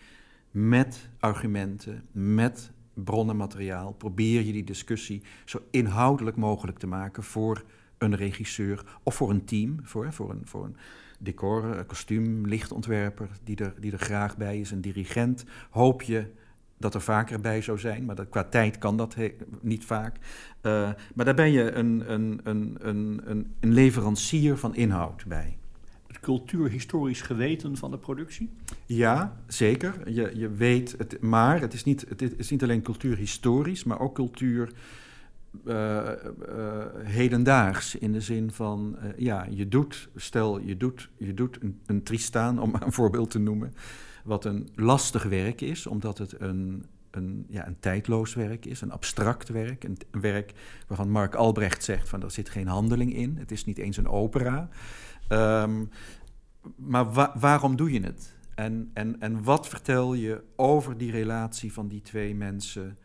met 0.51 1.09
argumenten, 1.19 2.05
met 2.11 2.71
bronnenmateriaal, 2.93 3.91
probeer 3.93 4.41
je 4.41 4.51
die 4.51 4.63
discussie 4.63 5.23
zo 5.45 5.61
inhoudelijk 5.71 6.37
mogelijk 6.37 6.77
te 6.77 6.87
maken 6.87 7.23
voor 7.23 7.63
een 7.97 8.15
regisseur 8.15 8.99
of 9.03 9.15
voor 9.15 9.29
een 9.29 9.45
team, 9.45 9.79
voor, 9.83 10.13
voor, 10.13 10.29
een, 10.29 10.41
voor 10.43 10.65
een 10.65 10.75
decor, 11.19 11.85
kostuum, 11.85 12.47
lichtontwerper 12.47 13.29
die 13.43 13.55
er, 13.55 13.73
die 13.79 13.91
er 13.91 13.99
graag 13.99 14.37
bij 14.37 14.59
is, 14.59 14.71
een 14.71 14.81
dirigent. 14.81 15.43
Hoop 15.69 16.01
je 16.01 16.31
dat 16.81 16.93
er 16.93 17.01
vaker 17.01 17.41
bij 17.41 17.61
zou 17.61 17.79
zijn, 17.79 18.05
maar 18.05 18.15
dat, 18.15 18.29
qua 18.29 18.43
tijd 18.43 18.77
kan 18.77 18.97
dat 18.97 19.15
niet 19.61 19.85
vaak. 19.85 20.15
Uh, 20.61 20.89
maar 21.13 21.25
daar 21.25 21.33
ben 21.35 21.51
je 21.51 21.71
een, 21.71 22.11
een, 22.11 22.39
een, 22.43 22.77
een, 22.81 23.21
een 23.59 23.73
leverancier 23.73 24.57
van 24.57 24.75
inhoud 24.75 25.25
bij. 25.25 25.57
Het 26.07 26.19
cultuurhistorisch 26.19 27.21
geweten 27.21 27.77
van 27.77 27.91
de 27.91 27.97
productie? 27.97 28.49
Ja, 28.85 29.37
zeker. 29.47 30.11
Je, 30.11 30.31
je 30.35 30.49
weet 30.49 30.95
het, 30.97 31.21
maar 31.21 31.61
het 31.61 31.73
is, 31.73 31.83
niet, 31.83 32.05
het 32.09 32.37
is 32.37 32.49
niet 32.49 32.63
alleen 32.63 32.81
cultuurhistorisch, 32.81 33.83
maar 33.83 33.99
ook 33.99 34.15
cultuur. 34.15 34.71
Uh, 35.65 36.09
uh, 36.49 36.85
hedendaags 36.97 37.95
in 37.95 38.11
de 38.11 38.21
zin 38.21 38.51
van, 38.51 38.97
ja, 39.17 39.47
je 39.49 39.67
doet, 39.67 40.09
stel 40.15 40.59
je 40.59 40.77
doet, 40.77 41.09
je 41.17 41.33
doet 41.33 41.57
een, 41.61 41.79
een 41.85 42.03
Tristaan, 42.03 42.59
om 42.59 42.75
een 42.79 42.91
voorbeeld 42.91 43.29
te 43.29 43.39
noemen, 43.39 43.73
wat 44.23 44.45
een 44.45 44.69
lastig 44.75 45.23
werk 45.23 45.61
is, 45.61 45.87
omdat 45.87 46.17
het 46.17 46.41
een 46.41 46.85
een, 47.11 47.45
ja, 47.49 47.67
een 47.67 47.79
tijdloos 47.79 48.33
werk 48.33 48.65
is, 48.65 48.81
een 48.81 48.91
abstract 48.91 49.49
werk. 49.49 49.83
Een, 49.83 49.97
werk 50.11 50.53
waarvan 50.87 51.09
Mark 51.09 51.35
Albrecht 51.35 51.83
zegt 51.83 52.09
van 52.09 52.23
er 52.23 52.31
zit 52.31 52.49
geen 52.49 52.67
handeling 52.67 53.13
in. 53.15 53.37
Het 53.37 53.51
is 53.51 53.65
niet 53.65 53.77
eens 53.77 53.97
een 53.97 54.07
opera. 54.07 54.69
Um, 55.29 55.89
maar 56.75 57.31
waarom 57.39 57.75
doe 57.75 57.91
je 57.91 58.01
het? 58.01 58.35
En, 58.55 58.91
en, 58.93 59.19
en 59.19 59.43
wat 59.43 59.67
vertel 59.67 60.13
je 60.13 60.43
over 60.55 60.97
die 60.97 61.11
relatie 61.11 61.73
van 61.73 61.87
die 61.87 62.01
twee 62.01 62.35
mensen? 62.35 62.97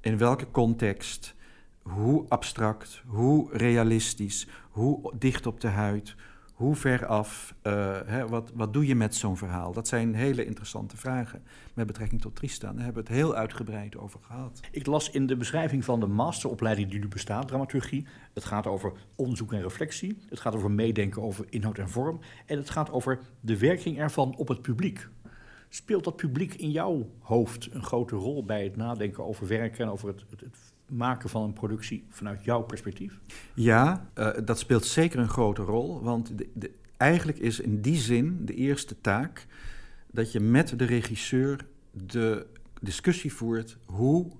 In 0.00 0.18
welke 0.18 0.50
context? 0.50 1.34
Hoe 1.82 2.28
abstract? 2.28 3.02
Hoe 3.06 3.56
realistisch? 3.56 4.48
Hoe 4.70 5.12
dicht 5.18 5.46
op 5.46 5.60
de 5.60 5.68
huid? 5.68 6.14
Hoe 6.52 6.74
ver 6.74 7.06
af? 7.06 7.54
Uh, 7.62 8.00
hè, 8.04 8.28
wat, 8.28 8.50
wat 8.54 8.72
doe 8.72 8.86
je 8.86 8.94
met 8.94 9.14
zo'n 9.14 9.36
verhaal? 9.36 9.72
Dat 9.72 9.88
zijn 9.88 10.14
hele 10.14 10.44
interessante 10.44 10.96
vragen 10.96 11.42
met 11.74 11.86
betrekking 11.86 12.20
tot 12.20 12.36
Tristan. 12.36 12.74
Daar 12.74 12.84
hebben 12.84 13.02
we 13.02 13.08
het 13.08 13.18
heel 13.18 13.34
uitgebreid 13.34 13.96
over 13.96 14.20
gehad. 14.22 14.60
Ik 14.70 14.86
las 14.86 15.10
in 15.10 15.26
de 15.26 15.36
beschrijving 15.36 15.84
van 15.84 16.00
de 16.00 16.06
masteropleiding 16.06 16.90
die 16.90 17.00
nu 17.00 17.08
bestaat, 17.08 17.48
dramaturgie. 17.48 18.06
Het 18.32 18.44
gaat 18.44 18.66
over 18.66 18.92
onderzoek 19.16 19.52
en 19.52 19.62
reflectie. 19.62 20.18
Het 20.28 20.40
gaat 20.40 20.54
over 20.54 20.70
meedenken 20.70 21.22
over 21.22 21.44
inhoud 21.48 21.78
en 21.78 21.88
vorm. 21.88 22.20
En 22.46 22.56
het 22.56 22.70
gaat 22.70 22.90
over 22.90 23.20
de 23.40 23.58
werking 23.58 23.98
ervan 23.98 24.36
op 24.36 24.48
het 24.48 24.62
publiek. 24.62 25.08
Speelt 25.68 26.04
dat 26.04 26.16
publiek 26.16 26.54
in 26.54 26.70
jouw 26.70 27.10
hoofd 27.18 27.68
een 27.72 27.82
grote 27.82 28.16
rol 28.16 28.44
bij 28.44 28.64
het 28.64 28.76
nadenken 28.76 29.24
over 29.24 29.46
werken 29.46 29.84
en 29.84 29.90
over 29.90 30.08
het, 30.08 30.24
het 30.30 30.72
maken 30.92 31.30
van 31.30 31.42
een 31.42 31.52
productie 31.52 32.04
vanuit 32.08 32.44
jouw 32.44 32.62
perspectief? 32.62 33.20
Ja, 33.54 34.06
uh, 34.18 34.30
dat 34.44 34.58
speelt 34.58 34.84
zeker 34.84 35.18
een 35.18 35.28
grote 35.28 35.62
rol. 35.62 36.02
Want 36.02 36.32
de, 36.54 36.70
eigenlijk 36.96 37.38
is 37.38 37.60
in 37.60 37.80
die 37.80 37.96
zin 37.96 38.44
de 38.44 38.54
eerste 38.54 39.00
taak 39.00 39.46
dat 40.10 40.32
je 40.32 40.40
met 40.40 40.78
de 40.78 40.84
regisseur 40.84 41.66
de 41.90 42.46
discussie 42.80 43.32
voert. 43.32 43.76
Hoe 43.84 44.30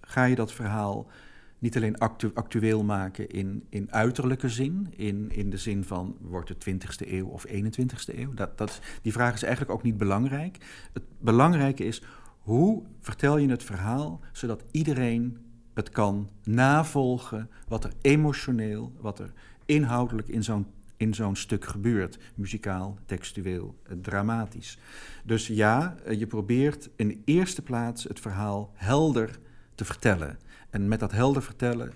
ga 0.00 0.24
je 0.24 0.34
dat 0.34 0.52
verhaal 0.52 1.10
niet 1.58 1.76
alleen 1.76 1.98
actu 1.98 2.30
actueel 2.34 2.84
maken 2.84 3.28
in, 3.28 3.66
in 3.68 3.92
uiterlijke 3.92 4.48
zin, 4.48 4.92
in, 4.96 5.30
in 5.30 5.50
de 5.50 5.56
zin 5.56 5.84
van 5.84 6.16
wordt 6.20 6.48
het 6.48 6.66
20e 6.70 7.10
eeuw 7.10 7.26
of 7.26 7.46
21e 7.46 8.16
eeuw. 8.16 8.34
Dat, 8.34 8.58
dat, 8.58 8.80
die 9.02 9.12
vraag 9.12 9.34
is 9.34 9.42
eigenlijk 9.42 9.72
ook 9.74 9.82
niet 9.82 9.96
belangrijk. 9.96 10.58
Het 10.92 11.02
belangrijke 11.18 11.84
is 11.84 12.02
hoe 12.38 12.82
vertel 13.00 13.38
je 13.38 13.48
het 13.48 13.62
verhaal 13.62 14.20
zodat 14.32 14.64
iedereen 14.70 15.38
het 15.74 15.90
kan 15.90 16.30
navolgen 16.44 17.50
wat 17.68 17.84
er 17.84 17.92
emotioneel, 18.00 18.92
wat 19.00 19.18
er 19.18 19.32
inhoudelijk 19.66 20.28
in 20.28 20.44
zo'n 20.44 20.66
in 21.02 21.14
zo'n 21.14 21.36
stuk 21.36 21.64
gebeurt. 21.64 22.18
Muzikaal, 22.34 22.98
textueel, 23.06 23.74
eh, 23.82 23.96
dramatisch. 24.02 24.78
Dus 25.24 25.46
ja, 25.46 25.96
eh, 26.04 26.18
je 26.18 26.26
probeert 26.26 26.90
in 26.96 27.08
de 27.08 27.18
eerste 27.24 27.62
plaats 27.62 28.04
het 28.04 28.20
verhaal 28.20 28.72
helder 28.74 29.38
te 29.74 29.84
vertellen. 29.84 30.38
En 30.70 30.88
met 30.88 31.00
dat 31.00 31.12
helder 31.12 31.42
vertellen 31.42 31.92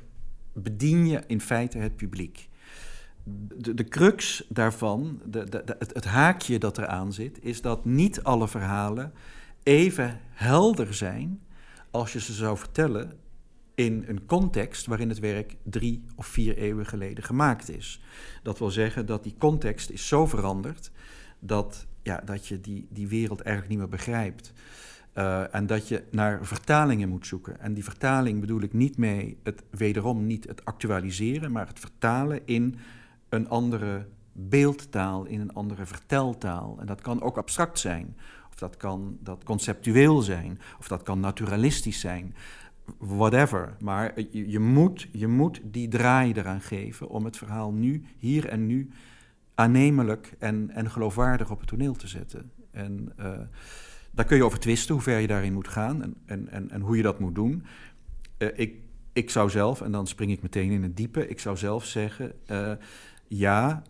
bedien 0.52 1.06
je 1.06 1.22
in 1.26 1.40
feite 1.40 1.78
het 1.78 1.96
publiek. 1.96 2.48
De, 3.54 3.74
de 3.74 3.84
crux 3.84 4.46
daarvan, 4.48 5.20
de, 5.24 5.44
de, 5.44 5.76
het, 5.78 5.94
het 5.94 6.04
haakje 6.04 6.58
dat 6.58 6.78
eraan 6.78 7.12
zit, 7.12 7.38
is 7.42 7.60
dat 7.60 7.84
niet 7.84 8.22
alle 8.22 8.48
verhalen 8.48 9.12
even 9.62 10.20
helder 10.30 10.94
zijn 10.94 11.40
als 11.90 12.12
je 12.12 12.20
ze 12.20 12.32
zou 12.32 12.58
vertellen 12.58 13.12
in 13.76 14.04
een 14.06 14.26
context 14.26 14.86
waarin 14.86 15.08
het 15.08 15.18
werk 15.18 15.56
drie 15.62 16.04
of 16.14 16.26
vier 16.26 16.56
eeuwen 16.56 16.86
geleden 16.86 17.24
gemaakt 17.24 17.70
is. 17.70 18.00
Dat 18.42 18.58
wil 18.58 18.70
zeggen 18.70 19.06
dat 19.06 19.22
die 19.22 19.34
context 19.38 19.90
is 19.90 20.08
zo 20.08 20.26
veranderd 20.26 20.90
dat, 21.38 21.86
ja, 22.02 22.22
dat 22.24 22.46
je 22.46 22.60
die, 22.60 22.86
die 22.90 23.08
wereld 23.08 23.40
eigenlijk 23.40 23.68
niet 23.68 23.78
meer 23.78 23.98
begrijpt. 23.98 24.52
Uh, 25.14 25.54
en 25.54 25.66
dat 25.66 25.88
je 25.88 26.04
naar 26.10 26.44
vertalingen 26.46 27.08
moet 27.08 27.26
zoeken. 27.26 27.60
En 27.60 27.74
die 27.74 27.84
vertaling 27.84 28.40
bedoel 28.40 28.60
ik 28.60 28.72
niet 28.72 28.96
mee 28.96 29.38
het 29.42 29.62
wederom 29.70 30.26
niet 30.26 30.46
het 30.46 30.64
actualiseren, 30.64 31.52
maar 31.52 31.66
het 31.66 31.78
vertalen 31.78 32.40
in 32.44 32.76
een 33.28 33.48
andere 33.48 34.06
beeldtaal, 34.32 35.24
in 35.24 35.40
een 35.40 35.52
andere 35.52 35.86
verteltaal. 35.86 36.76
En 36.80 36.86
dat 36.86 37.00
kan 37.00 37.22
ook 37.22 37.36
abstract 37.36 37.78
zijn, 37.78 38.16
of 38.48 38.54
dat 38.54 38.76
kan 38.76 39.18
dat 39.20 39.44
conceptueel 39.44 40.20
zijn, 40.20 40.60
of 40.78 40.88
dat 40.88 41.02
kan 41.02 41.20
naturalistisch 41.20 42.00
zijn 42.00 42.34
whatever. 42.98 43.76
Maar 43.80 44.12
je, 44.30 44.50
je, 44.50 44.58
moet, 44.58 45.08
je 45.12 45.26
moet 45.26 45.60
die 45.64 45.88
draai 45.88 46.32
eraan 46.32 46.60
geven 46.60 47.08
om 47.08 47.24
het 47.24 47.36
verhaal 47.36 47.72
nu, 47.72 48.04
hier 48.16 48.48
en 48.48 48.66
nu, 48.66 48.90
aannemelijk 49.54 50.34
en, 50.38 50.70
en 50.70 50.90
geloofwaardig 50.90 51.50
op 51.50 51.58
het 51.58 51.68
toneel 51.68 51.94
te 51.94 52.08
zetten. 52.08 52.50
En 52.70 53.12
uh, 53.20 53.38
daar 54.10 54.24
kun 54.24 54.36
je 54.36 54.44
over 54.44 54.58
twisten 54.58 54.94
hoe 54.94 55.02
ver 55.02 55.18
je 55.18 55.26
daarin 55.26 55.52
moet 55.52 55.68
gaan 55.68 56.02
en, 56.02 56.14
en, 56.26 56.48
en, 56.48 56.70
en 56.70 56.80
hoe 56.80 56.96
je 56.96 57.02
dat 57.02 57.20
moet 57.20 57.34
doen. 57.34 57.64
Uh, 58.38 58.48
ik, 58.54 58.76
ik 59.12 59.30
zou 59.30 59.50
zelf, 59.50 59.80
en 59.80 59.92
dan 59.92 60.06
spring 60.06 60.30
ik 60.30 60.42
meteen 60.42 60.70
in 60.70 60.82
het 60.82 60.96
diepe, 60.96 61.28
ik 61.28 61.40
zou 61.40 61.56
zelf 61.56 61.84
zeggen, 61.84 62.32
uh, 62.50 62.72
ja, 63.28 63.82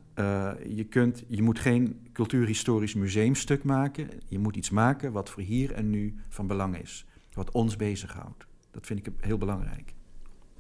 je, 0.67 0.87
kunt, 0.89 1.25
je 1.29 1.43
moet 1.43 1.59
geen 1.59 2.09
cultuurhistorisch 2.13 2.95
museumstuk 2.95 3.65
maken. 3.65 4.09
Je 4.29 4.39
moet 4.39 4.57
iets 4.57 4.71
maken 4.71 5.13
wat 5.13 5.31
voor 5.31 5.43
hier 5.43 5.73
en 5.73 5.91
nu 5.91 6.15
van 6.29 6.47
belang 6.47 6.79
is, 6.79 7.07
wat 7.33 7.51
ons 7.51 7.77
bezighoudt. 7.77 8.47
Dat 8.77 8.87
vind 8.87 9.07
ik 9.07 9.13
heel 9.21 9.39
belangrijk. 9.39 9.95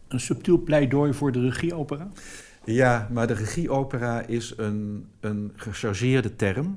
Een 0.08 0.20
subtiel 0.20 0.58
pleidooi 0.58 1.12
voor 1.12 1.32
de 1.32 1.40
regieopera? 1.40 2.11
Ja, 2.64 3.08
maar 3.12 3.26
de 3.26 3.32
regieopera 3.32 4.20
is 4.20 4.54
een, 4.56 5.08
een 5.20 5.52
gechargeerde 5.56 6.37
term. 6.37 6.76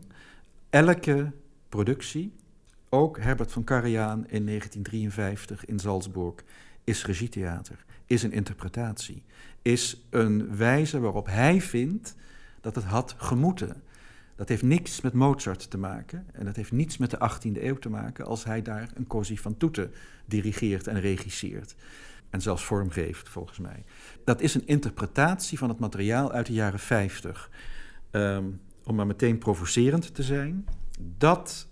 Elke 0.69 1.31
productie, 1.69 2.33
ook 2.89 3.19
Herbert 3.19 3.51
van 3.51 3.63
Karajan 3.63 4.27
in 4.27 4.45
1953 4.45 5.65
in 5.65 5.79
Salzburg, 5.79 6.35
is 6.83 7.05
regietheater, 7.05 7.85
is 8.05 8.23
een 8.23 8.31
interpretatie, 8.31 9.23
is 9.61 10.05
een 10.09 10.55
wijze 10.55 10.99
waarop 10.99 11.25
hij 11.25 11.61
vindt 11.61 12.15
dat 12.61 12.75
het 12.75 12.83
had 12.83 13.15
gemoeten. 13.17 13.83
Dat 14.39 14.49
heeft 14.49 14.63
niks 14.63 15.01
met 15.01 15.13
Mozart 15.13 15.69
te 15.69 15.77
maken 15.77 16.27
en 16.31 16.45
dat 16.45 16.55
heeft 16.55 16.71
niets 16.71 16.97
met 16.97 17.09
de 17.09 17.31
18e 17.31 17.63
eeuw 17.63 17.75
te 17.75 17.89
maken 17.89 18.25
als 18.25 18.43
hij 18.43 18.61
daar 18.61 18.89
een 18.93 19.07
Così 19.07 19.37
van 19.37 19.57
Toeten 19.57 19.91
dirigeert 20.25 20.87
en 20.87 20.99
regisseert. 20.99 21.75
En 22.29 22.41
zelfs 22.41 22.63
vormgeeft, 22.63 23.29
volgens 23.29 23.59
mij. 23.59 23.83
Dat 24.23 24.41
is 24.41 24.55
een 24.55 24.67
interpretatie 24.67 25.57
van 25.57 25.69
het 25.69 25.79
materiaal 25.79 26.31
uit 26.31 26.45
de 26.45 26.53
jaren 26.53 26.79
50. 26.79 27.49
Ehm, 28.11 28.45
om 28.83 28.95
maar 28.95 29.07
meteen 29.07 29.37
provocerend 29.37 30.15
te 30.15 30.23
zijn. 30.23 30.67
Dat 31.17 31.67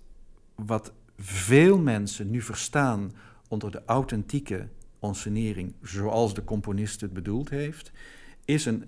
wat 0.56 0.94
veel 1.18 1.78
mensen 1.78 2.30
nu 2.30 2.42
verstaan 2.42 3.12
onder 3.48 3.72
de 3.72 3.82
authentieke 3.86 4.70
onscenering, 5.00 5.74
zoals 5.82 6.34
de 6.34 6.44
componist 6.44 7.02
het 7.02 7.14
bedoeld 7.14 7.50
heeft, 7.50 7.92
is 8.46 8.66
een 8.66 8.86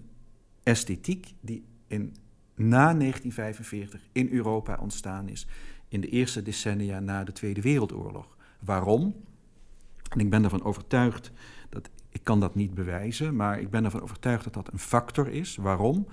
esthetiek 0.63 1.33
die 1.41 1.65
in 1.88 2.15
na 2.60 2.94
1945 2.94 4.01
in 4.12 4.30
Europa 4.32 4.78
ontstaan 4.82 5.30
is. 5.30 5.48
In 5.88 6.01
de 6.01 6.10
eerste 6.10 6.42
decennia 6.42 7.00
na 7.00 7.24
de 7.24 7.32
Tweede 7.32 7.62
Wereldoorlog. 7.62 8.38
Waarom? 8.60 9.16
En 10.10 10.20
ik 10.20 10.30
ben 10.30 10.44
ervan 10.44 10.63
overtuigd 10.63 11.32
dat 11.70 11.89
ik 12.10 12.24
kan 12.24 12.39
dat 12.39 12.56
niet 12.56 12.74
bewijzen, 12.74 13.36
maar 13.36 13.60
ik 13.60 13.70
ben 13.70 13.86
ervan 13.86 14.01
overtuigd 14.01 14.44
dat 14.44 14.54
dat 14.54 14.72
een 14.72 14.80
factor 14.80 15.28
is. 15.28 15.56
Waarom? 15.56 16.08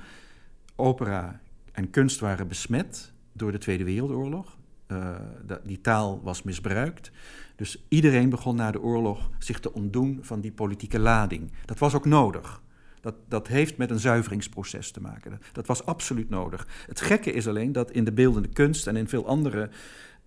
Opera 0.77 1.41
en 1.73 1.91
kunst 1.91 2.21
waren 2.21 2.49
besmet 2.49 3.13
door 3.33 3.53
de 3.53 3.59
Tweede 3.59 3.85
Wereldoorlog. 3.85 4.57
Uh, 4.89 5.17
die 5.65 5.81
taal 5.81 6.21
was 6.23 6.43
misbruikt. 6.43 7.11
Dus 7.57 7.85
iedereen 7.89 8.29
begon 8.29 8.57
na 8.57 8.71
de 8.71 8.81
oorlog 8.81 9.31
zich 9.39 9.61
te 9.61 9.73
ontdoen 9.73 10.19
van 10.23 10.41
die 10.41 10.53
politieke 10.53 10.99
lading. 10.99 11.53
Dat 11.65 11.79
was 11.79 11.95
ook 11.95 12.05
nodig. 12.05 12.63
Dat, 13.01 13.15
dat 13.29 13.47
heeft 13.47 13.77
met 13.77 13.91
een 13.91 13.99
zuiveringsproces 13.99 14.91
te 14.91 15.01
maken. 15.01 15.41
Dat 15.53 15.67
was 15.67 15.85
absoluut 15.85 16.31
nodig. 16.31 16.67
Het 16.87 17.01
gekke 17.01 17.33
is 17.33 17.49
alleen 17.49 17.73
dat 17.73 17.91
in 17.91 18.05
de 18.05 18.13
beeldende 18.13 18.49
kunst 18.49 18.87
en 18.87 18.97
in 18.97 19.09
veel 19.09 19.27
andere 19.27 19.69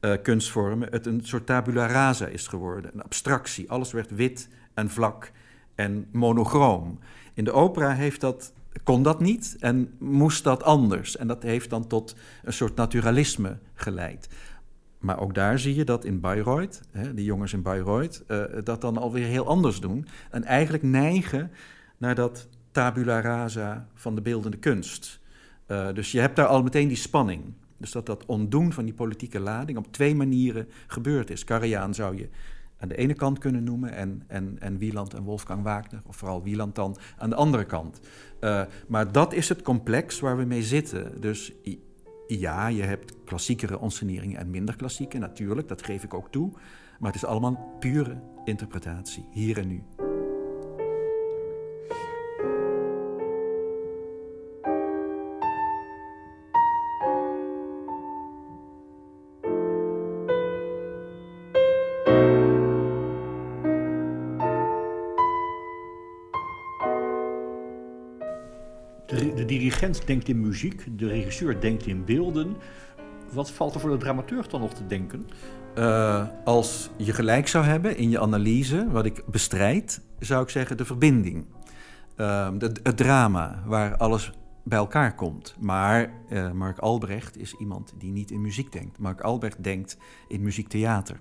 uh, 0.02 0.14
kunstvormen 0.24 0.88
het 0.92 1.06
een 1.06 1.22
soort 1.24 1.46
tabula 1.46 1.86
rasa 1.86 2.28
is 2.28 2.48
geworden. 2.48 2.92
Een 2.94 3.04
abstractie. 3.04 3.70
Alles 3.70 3.92
werd 3.92 4.16
wit 4.16 4.50
en 4.74 4.90
vlak 4.90 5.32
en 5.76 6.08
monochroom. 6.12 7.00
In 7.34 7.44
de 7.44 7.52
opera 7.52 7.94
heeft 7.94 8.22
dat, 8.22 8.54
kon 8.84 9.04
dat 9.04 9.20
niet 9.20 9.56
en 9.60 9.94
moest 10.00 10.44
dat 10.44 10.64
anders. 10.64 11.18
En 11.18 11.28
dat 11.28 11.44
heeft 11.44 11.70
dan 11.70 11.88
tot 11.88 12.16
een 12.44 12.54
soort 12.54 12.76
naturalisme 12.76 13.58
geleid. 13.74 14.28
Maar 15.00 15.20
ook 15.20 15.34
daar 15.34 15.60
zie 15.60 15.76
je 15.76 15.84
dat 15.84 16.06
in 16.06 16.20
Bayreuth, 16.20 16.82
hè, 16.92 17.14
die 17.14 17.26
jongens 17.26 17.54
in 17.54 17.62
Bayreuth, 17.62 18.24
uh, 18.28 18.44
dat 18.64 18.82
dan 18.82 18.98
alweer 18.98 19.26
heel 19.26 19.48
anders 19.48 19.80
doen. 19.80 20.08
En 20.32 20.44
eigenlijk 20.44 20.84
neigen 20.84 21.52
naar 21.98 22.16
dat 22.16 22.48
tabula 22.72 23.22
rasa 23.22 23.88
van 23.94 24.16
de 24.16 24.22
beeldende 24.22 24.58
kunst. 24.58 25.20
Uh, 25.68 25.94
dus 25.94 26.12
je 26.12 26.20
hebt 26.20 26.36
daar 26.36 26.46
al 26.46 26.64
meteen 26.64 26.88
die 26.88 26.98
spanning. 26.98 27.54
Dus 27.78 27.92
dat 27.92 28.06
dat 28.06 28.26
ontdoen 28.26 28.74
van 28.74 28.86
die 28.86 28.94
politieke 28.94 29.40
lading 29.40 29.78
op 29.78 29.92
twee 29.92 30.16
manieren 30.16 30.68
gebeurd 30.88 31.30
is. 31.30 31.44
Karajan 31.44 31.94
zou 31.94 32.18
je 32.18 32.30
aan 32.80 32.88
de 32.88 32.96
ene 32.96 33.14
kant 33.14 33.38
kunnen 33.38 33.64
noemen 33.64 33.94
en, 33.94 34.24
en, 34.28 34.56
en 34.60 34.78
Wieland 34.78 35.14
en 35.14 35.24
Wolfgang 35.24 35.64
Wagner, 35.64 36.02
of 36.06 36.16
vooral 36.16 36.44
Wieland 36.44 36.76
dan, 36.76 36.98
aan 37.18 37.30
de 37.30 37.36
andere 37.36 37.66
kant. 37.66 38.00
Uh, 38.42 38.62
maar 38.88 39.12
dat 39.12 39.34
is 39.34 39.50
het 39.50 39.62
complex 39.62 40.20
waar 40.20 40.38
we 40.38 40.44
mee 40.44 40.64
zitten. 40.64 41.22
Dus 41.22 41.54
ja, 42.28 42.68
je 42.68 42.84
hebt 42.84 43.14
klassiekere 43.26 43.80
onsceneringen 43.80 44.40
en 44.40 44.50
minder 44.50 44.76
klassieke, 44.76 45.18
natuurlijk, 45.18 45.68
dat 45.68 45.84
geef 45.84 46.04
ik 46.04 46.14
ook 46.14 46.32
toe. 46.32 46.52
Maar 47.00 47.12
het 47.12 47.22
is 47.22 47.28
allemaal 47.28 47.76
pure 47.80 48.22
interpretatie, 48.44 49.26
hier 49.32 49.58
en 49.58 49.68
nu. 49.68 50.09
Denkt 69.98 70.28
in 70.28 70.42
muziek, 70.42 71.00
de 71.00 71.08
regisseur 71.08 71.62
denkt 71.62 71.86
in 71.86 72.06
beelden. 72.06 72.56
Wat 73.32 73.52
valt 73.52 73.74
er 73.74 73.80
voor 73.80 73.90
de 73.90 73.98
dramaturg 73.98 74.48
dan 74.48 74.62
nog 74.62 74.74
te 74.74 74.86
denken? 74.88 75.28
Uh, 75.78 76.28
als 76.46 76.90
je 76.98 77.14
gelijk 77.14 77.48
zou 77.48 77.66
hebben 77.66 77.98
in 77.98 78.10
je 78.10 78.20
analyse, 78.20 78.88
wat 78.92 79.06
ik 79.06 79.24
bestrijd, 79.26 80.02
zou 80.20 80.44
ik 80.44 80.50
zeggen 80.50 80.78
de 80.78 80.86
verbinding. 80.86 81.46
Uh, 82.18 82.50
de, 82.58 82.72
het 82.84 82.98
drama, 82.98 83.64
waar 83.66 83.98
alles 83.98 84.32
bij 84.64 84.78
elkaar 84.78 85.16
komt. 85.16 85.56
Maar 85.60 86.12
uh, 86.30 86.52
Mark 86.52 86.78
Albrecht 86.78 87.38
is 87.38 87.54
iemand 87.54 87.94
die 87.98 88.12
niet 88.12 88.32
in 88.32 88.42
muziek 88.42 88.72
denkt. 88.72 89.00
Mark 89.00 89.22
Albrecht 89.22 89.64
denkt 89.64 89.98
in 90.28 90.42
muziektheater. 90.42 91.20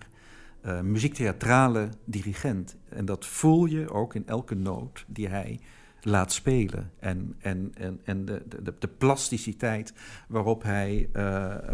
Uh, 0.67 0.81
muziektheatrale 0.81 1.89
dirigent. 2.05 2.77
En 2.89 3.05
dat 3.05 3.27
voel 3.27 3.65
je 3.65 3.91
ook 3.91 4.15
in 4.15 4.27
elke 4.27 4.55
noot 4.55 5.05
die 5.07 5.29
hij 5.29 5.61
laat 6.03 6.33
spelen. 6.33 6.91
En, 6.99 7.35
en, 7.39 7.71
en, 7.75 8.01
en 8.05 8.25
de, 8.25 8.43
de, 8.63 8.75
de 8.79 8.89
plasticiteit 8.89 9.93
waarop 10.29 10.63
hij, 10.63 11.09
uh, 11.09 11.23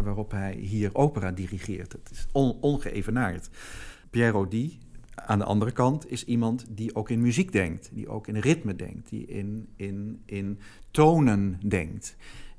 waarop 0.03 0.31
hij 0.31 0.53
hier 0.53 0.95
opera 0.95 1.31
dirigeert. 1.31 1.91
Het 1.91 2.09
is 2.11 2.27
on, 2.31 2.57
ongeëvenaard. 2.61 3.49
Pierre 4.09 4.69
aan 5.15 5.39
de 5.39 5.45
andere 5.45 5.71
kant, 5.71 6.11
is 6.11 6.25
iemand 6.25 6.65
die 6.69 6.95
ook 6.95 7.09
in 7.09 7.21
muziek 7.21 7.51
denkt. 7.51 7.89
Die 7.93 8.07
ook 8.07 8.27
in 8.27 8.37
ritme 8.37 8.75
denkt. 8.75 9.09
Die 9.09 9.25
in, 9.25 9.67
in, 9.75 10.21
in 10.25 10.59
tonen 10.91 11.59
denkt. 11.67 12.15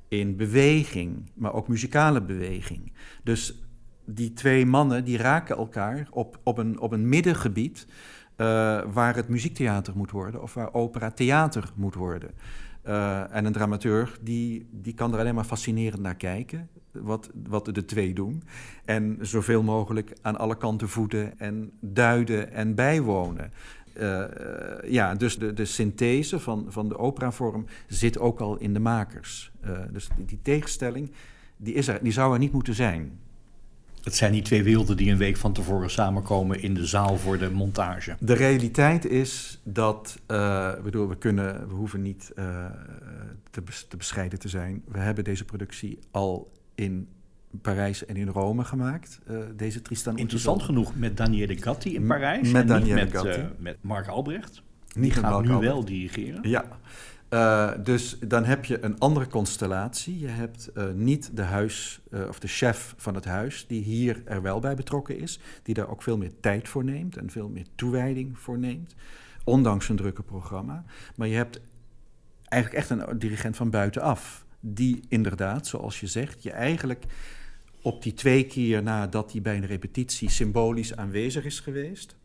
In 0.07 0.35
beweging, 0.35 1.29
maar 1.33 1.53
ook 1.53 1.67
muzikale 1.67 2.21
beweging. 2.21 2.91
Dus 3.23 3.61
die 4.05 4.33
twee 4.33 4.65
mannen 4.65 5.05
die 5.05 5.17
raken 5.17 5.57
elkaar 5.57 6.07
op, 6.11 6.39
op, 6.43 6.57
een, 6.57 6.79
op 6.79 6.91
een 6.91 7.09
middengebied... 7.09 7.87
Uh, 8.37 8.81
waar 8.93 9.15
het 9.15 9.27
muziektheater 9.27 9.93
moet 9.95 10.11
worden 10.11 10.41
of 10.41 10.53
waar 10.53 10.73
opera 10.73 11.11
theater 11.11 11.71
moet 11.75 11.95
worden. 11.95 12.31
Uh, 12.87 13.35
en 13.35 13.45
een 13.45 13.51
dramaturg 13.51 14.19
die, 14.21 14.67
die 14.71 14.93
kan 14.93 15.13
er 15.13 15.19
alleen 15.19 15.35
maar 15.35 15.43
fascinerend 15.43 16.01
naar 16.01 16.15
kijken, 16.15 16.69
wat, 16.91 17.29
wat 17.47 17.65
de 17.65 17.85
twee 17.85 18.13
doen. 18.13 18.43
En 18.85 19.17
zoveel 19.21 19.63
mogelijk 19.63 20.13
aan 20.21 20.37
alle 20.37 20.57
kanten 20.57 20.89
voeden 20.89 21.39
en 21.39 21.71
duiden 21.79 22.51
en 22.51 22.75
bijwonen. 22.75 23.51
Uh, 23.99 24.23
ja, 24.85 25.15
dus 25.15 25.37
de, 25.37 25.53
de 25.53 25.65
synthese 25.65 26.39
van, 26.39 26.65
van 26.67 26.89
de 26.89 26.97
operavorm 26.97 27.65
zit 27.87 28.19
ook 28.19 28.39
al 28.39 28.57
in 28.57 28.73
de 28.73 28.79
makers. 28.79 29.51
dus 29.91 30.09
die, 30.15 30.25
die 30.25 30.41
tegenstelling, 30.41 31.11
die, 31.57 31.73
is 31.73 31.87
er, 31.87 31.99
die 32.03 32.11
zou 32.11 32.33
er 32.33 32.39
niet 32.39 32.51
moeten 32.53 32.73
zijn. 32.73 33.19
Het 34.03 34.15
zijn 34.15 34.31
die 34.31 34.41
twee 34.41 34.63
werelden 34.63 34.97
die 34.97 35.11
een 35.11 35.17
week 35.17 35.37
van 35.37 35.53
tevoren 35.53 35.89
samenkomen 35.89 36.61
in 36.61 36.73
de 36.73 36.85
zaal 36.85 37.17
voor 37.17 37.37
de 37.37 37.49
montage. 37.49 38.15
De 38.19 38.33
realiteit 38.33 39.05
is 39.05 39.59
dat, 39.63 40.19
uh, 40.31 40.73
bedoel, 40.83 41.07
we, 41.07 41.17
kunnen, 41.17 41.67
we 41.67 41.73
hoeven 41.73 42.01
niet 42.01 42.31
uh, 42.35 42.65
te, 43.49 43.63
te, 43.87 43.97
bescheiden 43.97 44.39
te 44.39 44.49
zijn. 44.49 44.83
We 44.87 44.99
hebben 44.99 45.23
deze 45.23 45.45
productie 45.45 45.99
al 46.11 46.51
in 46.75 47.07
Parijs 47.61 48.05
en 48.05 48.15
in 48.15 48.27
Rome 48.27 48.63
gemaakt, 48.63 49.19
uh, 49.29 49.37
deze 49.55 49.81
Tristan 49.81 50.17
Interessant 50.17 50.63
genoeg 50.63 50.95
met 50.95 51.17
Daniele 51.17 51.57
Gatti 51.57 51.95
in 51.95 52.07
Parijs. 52.07 52.51
Met 52.51 52.67
Daniele 52.67 52.93
met, 52.93 53.11
Gatti. 53.11 53.41
met 53.57 53.77
Mark 53.81 54.07
Albrecht. 54.07 54.61
Die 54.93 55.01
niet 55.01 55.13
gaat 55.13 55.43
nu 55.43 55.55
wel 55.55 55.85
dirigeren. 55.85 56.49
Ja. 56.49 56.65
Uh, 57.29 57.71
dus 57.83 58.17
dan 58.19 58.45
heb 58.45 58.65
je 58.65 58.83
een 58.83 58.99
andere 58.99 59.27
constellatie. 59.27 60.19
Je 60.19 60.27
hebt 60.27 60.69
uh, 60.75 60.83
niet 60.93 61.29
de 61.33 61.41
huis 61.41 61.99
uh, 62.11 62.27
of 62.27 62.39
de 62.39 62.47
chef 62.47 62.93
van 62.97 63.15
het 63.15 63.25
huis 63.25 63.65
die 63.67 63.81
hier 63.81 64.21
er 64.25 64.41
wel 64.41 64.59
bij 64.59 64.75
betrokken 64.75 65.19
is, 65.19 65.39
die 65.63 65.73
daar 65.73 65.89
ook 65.89 66.03
veel 66.03 66.17
meer 66.17 66.31
tijd 66.39 66.69
voor 66.69 66.83
neemt 66.83 67.17
en 67.17 67.29
veel 67.29 67.49
meer 67.49 67.65
toewijding 67.75 68.39
voor 68.39 68.57
neemt, 68.57 68.95
ondanks 69.43 69.89
een 69.89 69.95
drukke 69.95 70.23
programma. 70.23 70.83
Maar 71.15 71.27
je 71.27 71.35
hebt 71.35 71.59
eigenlijk 72.43 72.83
echt 72.83 72.89
een 72.89 73.19
dirigent 73.19 73.55
van 73.55 73.69
buitenaf, 73.69 74.45
die 74.59 74.99
inderdaad, 75.07 75.67
zoals 75.67 75.99
je 75.99 76.07
zegt, 76.07 76.43
je 76.43 76.51
eigenlijk 76.51 77.05
op 77.81 78.03
die 78.03 78.13
twee 78.13 78.45
keer 78.45 78.83
nadat 78.83 79.31
hij 79.31 79.41
bij 79.41 79.55
een 79.55 79.65
repetitie 79.65 80.29
symbolisch 80.29 80.95
aanwezig 80.95 81.45
is 81.45 81.59
geweest, 81.59 82.15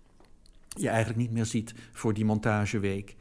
je 0.75 0.89
eigenlijk 0.89 1.19
niet 1.19 1.33
meer 1.33 1.47
ziet 1.47 1.75
voor 1.93 2.15
die 2.15 2.25
montageweek 2.25 3.17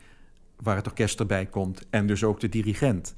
waar 0.62 0.76
het 0.76 0.88
orkest 0.88 1.20
erbij 1.20 1.46
komt 1.46 1.88
en 1.90 2.08
dus 2.08 2.24
ook 2.24 2.40
de 2.40 2.50
dirigent. 2.50 3.14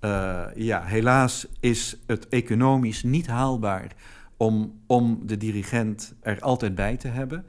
Uh, 0.00 0.44
ja, 0.54 0.82
helaas 0.82 1.46
is 1.60 1.98
het 2.06 2.28
economisch 2.28 3.02
niet 3.02 3.26
haalbaar 3.26 3.92
om, 4.36 4.80
om 4.86 5.20
de 5.26 5.36
dirigent 5.36 6.14
er 6.20 6.40
altijd 6.40 6.74
bij 6.74 6.96
te 6.96 7.08
hebben. 7.08 7.44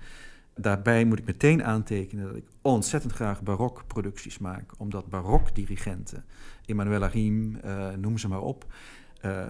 Daarbij 0.55 1.05
moet 1.05 1.19
ik 1.19 1.25
meteen 1.25 1.63
aantekenen 1.63 2.27
dat 2.27 2.35
ik 2.35 2.45
ontzettend 2.61 3.13
graag 3.13 3.43
barokproducties 3.43 4.37
maak, 4.37 4.71
omdat 4.77 5.09
barokdirigenten, 5.09 6.23
Emmanuel 6.65 7.05
Riem, 7.05 7.57
uh, 7.65 7.89
noem 7.89 8.17
ze 8.17 8.27
maar 8.27 8.41
op, 8.41 8.65
uh, 9.25 9.43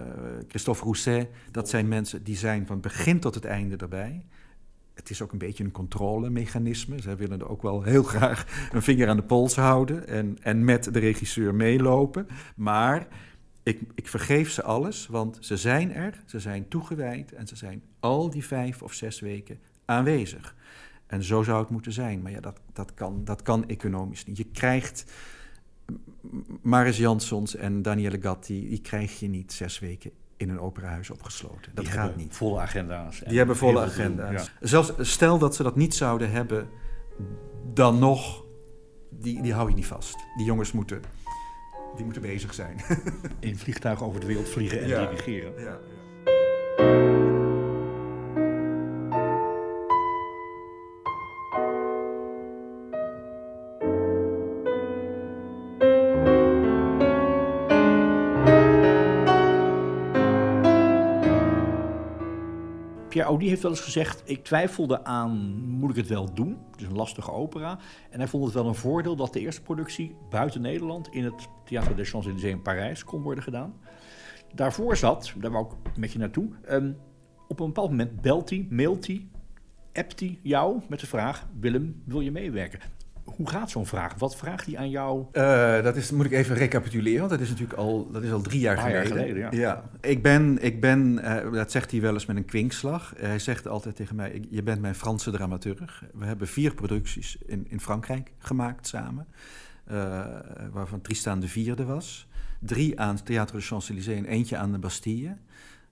Christophe 0.48 0.82
Rousset, 0.82 1.28
dat 1.50 1.68
zijn 1.68 1.88
mensen 1.88 2.24
die 2.24 2.36
zijn 2.36 2.66
van 2.66 2.80
begin 2.80 3.20
tot 3.20 3.34
het 3.34 3.44
einde 3.44 3.76
erbij 3.76 4.24
het 4.96 5.10
is 5.10 5.22
ook 5.22 5.32
een 5.32 5.38
beetje 5.38 5.64
een 5.64 5.70
controlemechanisme. 5.70 7.00
Zij 7.00 7.16
willen 7.16 7.40
er 7.40 7.48
ook 7.48 7.62
wel 7.62 7.82
heel 7.82 8.02
graag 8.14 8.68
een 8.72 8.82
vinger 8.82 9.08
aan 9.08 9.16
de 9.16 9.22
pols 9.22 9.56
houden 9.56 10.08
en, 10.08 10.38
en 10.42 10.64
met 10.64 10.92
de 10.92 10.98
regisseur 10.98 11.54
meelopen. 11.54 12.26
Maar 12.56 13.06
ik, 13.62 13.80
ik 13.94 14.08
vergeef 14.08 14.50
ze 14.50 14.62
alles, 14.62 15.06
want 15.06 15.38
ze 15.40 15.56
zijn 15.56 15.92
er, 15.92 16.22
ze 16.26 16.40
zijn 16.40 16.68
toegewijd 16.68 17.32
en 17.32 17.46
ze 17.46 17.56
zijn 17.56 17.82
al 18.00 18.30
die 18.30 18.44
vijf 18.44 18.82
of 18.82 18.92
zes 18.92 19.20
weken 19.20 19.58
aanwezig. 19.84 20.56
En 21.06 21.22
zo 21.22 21.42
zou 21.42 21.60
het 21.60 21.70
moeten 21.70 21.92
zijn. 21.92 22.22
Maar 22.22 22.32
ja, 22.32 22.40
dat, 22.40 22.60
dat, 22.72 22.94
kan, 22.94 23.24
dat 23.24 23.42
kan 23.42 23.68
economisch 23.68 24.26
niet. 24.26 24.36
Je 24.36 24.50
krijgt 24.52 25.12
Maris 26.62 26.96
Jansons 26.96 27.56
en 27.56 27.82
Daniele 27.82 28.20
Gatti, 28.20 28.68
die 28.68 28.80
krijg 28.80 29.20
je 29.20 29.28
niet 29.28 29.52
zes 29.52 29.78
weken 29.78 30.10
in 30.36 30.48
een 30.48 30.60
operahuis 30.60 31.10
opgesloten. 31.10 31.74
Dat 31.74 31.84
die 31.84 31.94
gaat 31.94 32.16
niet. 32.16 32.34
Volle 32.34 32.60
agenda's. 32.60 33.22
Die 33.26 33.38
hebben 33.38 33.56
volle 33.56 33.80
agenda's. 33.80 34.50
Ja. 34.60 34.66
Zelfs 34.66 34.92
stel 35.00 35.38
dat 35.38 35.54
ze 35.54 35.62
dat 35.62 35.76
niet 35.76 35.94
zouden 35.94 36.30
hebben, 36.30 36.68
dan 37.72 37.98
nog, 37.98 38.44
die, 39.10 39.42
die 39.42 39.52
hou 39.52 39.68
je 39.68 39.74
niet 39.74 39.86
vast. 39.86 40.16
Die 40.36 40.46
jongens 40.46 40.72
moeten, 40.72 41.02
die 41.94 42.04
moeten 42.04 42.22
bezig 42.22 42.54
zijn. 42.54 42.80
in 43.40 43.56
vliegtuig 43.56 44.02
over 44.02 44.20
de 44.20 44.26
wereld 44.26 44.48
vliegen 44.48 44.80
en 44.80 44.88
ja. 44.88 45.06
dirigeren. 45.06 45.62
Ja, 45.62 45.78
Pierre 63.36 63.44
Audi 63.44 63.48
heeft 63.48 63.62
wel 63.62 63.70
eens 63.70 63.80
gezegd: 63.80 64.30
Ik 64.30 64.44
twijfelde 64.44 65.04
aan, 65.04 65.64
moet 65.68 65.90
ik 65.90 65.96
het 65.96 66.06
wel 66.06 66.34
doen? 66.34 66.58
Het 66.70 66.80
is 66.80 66.86
een 66.86 66.96
lastige 66.96 67.32
opera. 67.32 67.78
En 68.10 68.18
hij 68.18 68.28
vond 68.28 68.44
het 68.44 68.54
wel 68.54 68.66
een 68.66 68.74
voordeel 68.74 69.16
dat 69.16 69.32
de 69.32 69.40
eerste 69.40 69.62
productie 69.62 70.16
buiten 70.30 70.60
Nederland 70.60 71.08
in 71.08 71.24
het 71.24 71.48
Théâtre 71.64 71.94
des 71.94 72.10
Champs-Élysées 72.10 72.50
in 72.50 72.62
Parijs 72.62 73.04
kon 73.04 73.22
worden 73.22 73.44
gedaan. 73.44 73.74
Daarvoor 74.54 74.96
zat, 74.96 75.32
daar 75.36 75.50
wou 75.50 75.66
ik 75.66 75.96
met 75.96 76.12
je 76.12 76.18
naartoe, 76.18 76.48
um, 76.70 76.96
op 77.48 77.60
een 77.60 77.66
bepaald 77.66 77.90
moment 77.90 78.20
belt 78.20 78.50
hij, 78.50 78.66
mailt 78.70 79.06
hij, 79.06 79.28
appt 79.92 80.20
hij 80.20 80.38
jou 80.42 80.80
met 80.88 81.00
de 81.00 81.06
vraag: 81.06 81.46
Willem, 81.60 82.02
wil 82.04 82.20
je 82.20 82.30
meewerken? 82.30 82.80
Hoe 83.36 83.48
gaat 83.48 83.70
zo'n 83.70 83.86
vraag? 83.86 84.14
Wat 84.14 84.36
vraagt 84.36 84.66
hij 84.66 84.76
aan 84.76 84.90
jou? 84.90 85.24
Uh, 85.32 85.82
dat 85.82 85.96
is, 85.96 86.10
moet 86.10 86.26
ik 86.26 86.32
even 86.32 86.56
recapituleren, 86.56 87.18
want 87.18 87.30
dat 87.30 87.40
is 87.40 87.48
natuurlijk 87.48 87.78
al, 87.78 88.10
dat 88.10 88.22
is 88.22 88.32
al 88.32 88.40
drie 88.40 88.60
jaar 88.60 88.76
geleden. 88.76 88.96
jaar 88.96 89.06
geleden, 89.06 89.36
ja. 89.36 89.48
ja. 89.50 89.82
Ik 90.00 90.22
ben, 90.22 90.58
ik 90.60 90.80
ben 90.80 91.18
uh, 91.22 91.52
dat 91.52 91.70
zegt 91.70 91.90
hij 91.90 92.00
wel 92.00 92.12
eens 92.12 92.26
met 92.26 92.36
een 92.36 92.44
kwinkslag. 92.44 93.14
Uh, 93.16 93.22
hij 93.22 93.38
zegt 93.38 93.68
altijd 93.68 93.96
tegen 93.96 94.16
mij, 94.16 94.42
je 94.50 94.62
bent 94.62 94.80
mijn 94.80 94.94
Franse 94.94 95.30
dramaturg. 95.30 96.04
We 96.14 96.24
hebben 96.24 96.48
vier 96.48 96.74
producties 96.74 97.38
in, 97.46 97.66
in 97.68 97.80
Frankrijk 97.80 98.32
gemaakt 98.38 98.86
samen. 98.86 99.26
waarvan 100.72 101.00
Tristan 101.00 101.40
de 101.40 101.48
vierde 101.48 101.84
was. 101.84 102.28
Drie 102.60 103.00
aan 103.00 103.14
het 103.14 103.24
Théâtre 103.24 103.54
de 103.54 103.60
Champs-Élysées 103.60 104.18
en 104.18 104.24
eentje 104.24 104.56
aan 104.56 104.72
de 104.72 104.78
Bastille. 104.78 105.36